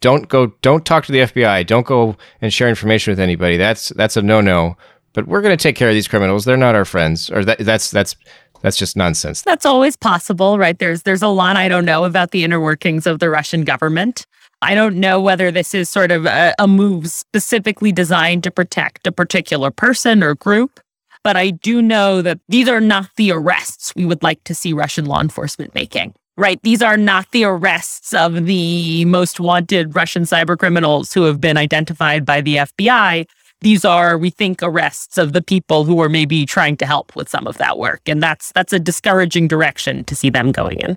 Don't 0.00 0.28
go. 0.28 0.48
Don't 0.62 0.84
talk 0.84 1.06
to 1.06 1.12
the 1.12 1.20
FBI. 1.20 1.66
Don't 1.66 1.86
go 1.86 2.16
and 2.40 2.52
share 2.52 2.68
information 2.68 3.10
with 3.10 3.20
anybody. 3.20 3.56
That's 3.56 3.88
that's 3.90 4.16
a 4.16 4.22
no 4.22 4.40
no. 4.40 4.76
But 5.14 5.26
we're 5.26 5.42
going 5.42 5.56
to 5.56 5.60
take 5.62 5.74
care 5.74 5.88
of 5.88 5.94
these 5.94 6.06
criminals. 6.06 6.44
They're 6.44 6.56
not 6.56 6.74
our 6.76 6.84
friends. 6.84 7.30
Or 7.30 7.44
that 7.44 7.58
that's 7.58 7.90
that's 7.90 8.14
that's 8.62 8.76
just 8.76 8.96
nonsense. 8.96 9.42
That's 9.42 9.66
always 9.66 9.96
possible, 9.96 10.58
right? 10.58 10.78
There's 10.78 11.02
there's 11.02 11.22
a 11.22 11.28
lot 11.28 11.56
I 11.56 11.68
don't 11.68 11.84
know 11.84 12.04
about 12.04 12.30
the 12.30 12.44
inner 12.44 12.60
workings 12.60 13.06
of 13.06 13.18
the 13.18 13.30
Russian 13.30 13.64
government. 13.64 14.26
I 14.60 14.74
don't 14.74 14.96
know 14.96 15.20
whether 15.20 15.50
this 15.50 15.72
is 15.72 15.88
sort 15.88 16.10
of 16.10 16.26
a, 16.26 16.52
a 16.58 16.66
move 16.66 17.08
specifically 17.08 17.92
designed 17.92 18.42
to 18.44 18.50
protect 18.50 19.06
a 19.06 19.12
particular 19.12 19.70
person 19.70 20.22
or 20.22 20.34
group, 20.34 20.80
but 21.22 21.36
I 21.36 21.50
do 21.50 21.82
know 21.82 22.22
that 22.22 22.40
these 22.48 22.68
are 22.68 22.80
not 22.80 23.10
the 23.16 23.32
arrests 23.32 23.92
we 23.94 24.04
would 24.04 24.22
like 24.22 24.42
to 24.44 24.54
see 24.54 24.72
Russian 24.72 25.06
law 25.06 25.20
enforcement 25.20 25.74
making. 25.74 26.14
Right. 26.36 26.62
These 26.62 26.82
are 26.82 26.96
not 26.96 27.30
the 27.32 27.42
arrests 27.44 28.14
of 28.14 28.46
the 28.46 29.04
most 29.06 29.40
wanted 29.40 29.96
Russian 29.96 30.22
cyber 30.22 30.56
criminals 30.56 31.12
who 31.12 31.24
have 31.24 31.40
been 31.40 31.56
identified 31.56 32.24
by 32.24 32.40
the 32.40 32.56
FBI. 32.56 33.26
These 33.60 33.84
are, 33.84 34.16
we 34.16 34.30
think, 34.30 34.62
arrests 34.62 35.18
of 35.18 35.32
the 35.32 35.42
people 35.42 35.84
who 35.84 36.00
are 36.00 36.08
maybe 36.08 36.46
trying 36.46 36.76
to 36.76 36.86
help 36.86 37.16
with 37.16 37.28
some 37.28 37.48
of 37.48 37.58
that 37.58 37.76
work. 37.76 38.02
And 38.06 38.22
that's 38.22 38.52
that's 38.52 38.72
a 38.72 38.78
discouraging 38.78 39.48
direction 39.48 40.04
to 40.04 40.14
see 40.14 40.30
them 40.30 40.52
going 40.52 40.78
in. 40.78 40.96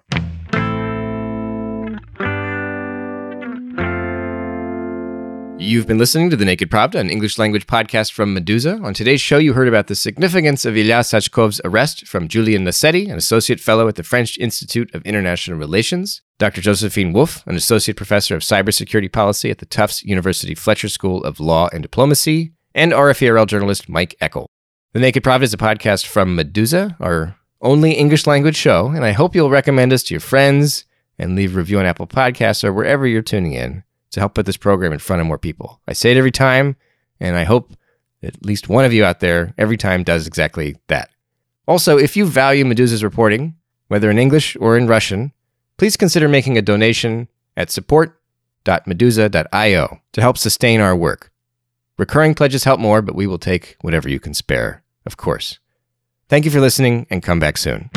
You've 5.61 5.85
been 5.85 5.99
listening 5.99 6.31
to 6.31 6.35
the 6.35 6.43
Naked 6.43 6.71
Pravda, 6.71 6.95
an 6.95 7.11
English 7.11 7.37
language 7.37 7.67
podcast 7.67 8.13
from 8.13 8.35
Meduza. 8.35 8.83
On 8.83 8.95
today's 8.95 9.21
show, 9.21 9.37
you 9.37 9.53
heard 9.53 9.67
about 9.67 9.85
the 9.85 9.93
significance 9.93 10.65
of 10.65 10.75
Ilya 10.75 11.01
Sachkov's 11.01 11.61
arrest 11.63 12.07
from 12.07 12.27
Julien 12.27 12.65
Nocetti, 12.65 13.11
an 13.11 13.15
associate 13.15 13.59
fellow 13.59 13.87
at 13.87 13.93
the 13.93 14.01
French 14.01 14.39
Institute 14.39 14.91
of 14.95 15.03
International 15.03 15.59
Relations, 15.59 16.23
Dr. 16.39 16.61
Josephine 16.61 17.13
Wolff, 17.13 17.45
an 17.45 17.55
associate 17.55 17.95
professor 17.95 18.35
of 18.35 18.41
cybersecurity 18.41 19.11
policy 19.11 19.51
at 19.51 19.59
the 19.59 19.67
Tufts 19.67 20.03
University 20.03 20.55
Fletcher 20.55 20.89
School 20.89 21.23
of 21.23 21.39
Law 21.39 21.69
and 21.71 21.83
Diplomacy, 21.83 22.53
and 22.73 22.91
RFE/RL 22.91 23.45
journalist 23.45 23.87
Mike 23.87 24.15
Eckel. 24.19 24.47
The 24.93 24.99
Naked 24.99 25.23
Pravda 25.23 25.43
is 25.43 25.53
a 25.53 25.57
podcast 25.57 26.07
from 26.07 26.35
Meduza, 26.35 26.95
our 26.99 27.35
only 27.61 27.91
English 27.91 28.25
language 28.25 28.57
show, 28.57 28.87
and 28.87 29.05
I 29.05 29.11
hope 29.11 29.35
you'll 29.35 29.51
recommend 29.51 29.93
us 29.93 30.01
to 30.05 30.15
your 30.15 30.21
friends 30.21 30.85
and 31.19 31.35
leave 31.35 31.55
a 31.55 31.59
review 31.59 31.77
on 31.77 31.85
Apple 31.85 32.07
Podcasts 32.07 32.63
or 32.63 32.73
wherever 32.73 33.05
you're 33.05 33.21
tuning 33.21 33.53
in 33.53 33.83
to 34.11 34.19
help 34.19 34.33
put 34.33 34.45
this 34.45 34.57
program 34.57 34.93
in 34.93 34.99
front 34.99 35.21
of 35.21 35.27
more 35.27 35.37
people. 35.37 35.79
I 35.87 35.93
say 35.93 36.11
it 36.11 36.17
every 36.17 36.31
time, 36.31 36.75
and 37.19 37.35
I 37.35 37.43
hope 37.43 37.73
at 38.23 38.45
least 38.45 38.69
one 38.69 38.85
of 38.85 38.93
you 38.93 39.03
out 39.03 39.19
there 39.19 39.53
every 39.57 39.77
time 39.77 40.03
does 40.03 40.27
exactly 40.27 40.77
that. 40.87 41.09
Also, 41.67 41.97
if 41.97 42.15
you 42.15 42.25
value 42.25 42.63
Meduza's 42.65 43.03
reporting, 43.03 43.55
whether 43.87 44.11
in 44.11 44.19
English 44.19 44.55
or 44.59 44.77
in 44.77 44.87
Russian, 44.87 45.31
please 45.77 45.97
consider 45.97 46.27
making 46.27 46.57
a 46.57 46.61
donation 46.61 47.27
at 47.57 47.71
support.meduza.io 47.71 49.99
to 50.11 50.21
help 50.21 50.37
sustain 50.37 50.81
our 50.81 50.95
work. 50.95 51.31
Recurring 51.97 52.35
pledges 52.35 52.63
help 52.63 52.79
more, 52.79 53.01
but 53.01 53.15
we 53.15 53.27
will 53.27 53.37
take 53.37 53.75
whatever 53.81 54.07
you 54.09 54.19
can 54.19 54.33
spare, 54.33 54.83
of 55.05 55.17
course. 55.17 55.59
Thank 56.29 56.45
you 56.45 56.51
for 56.51 56.61
listening 56.61 57.05
and 57.09 57.21
come 57.21 57.39
back 57.39 57.57
soon. 57.57 57.89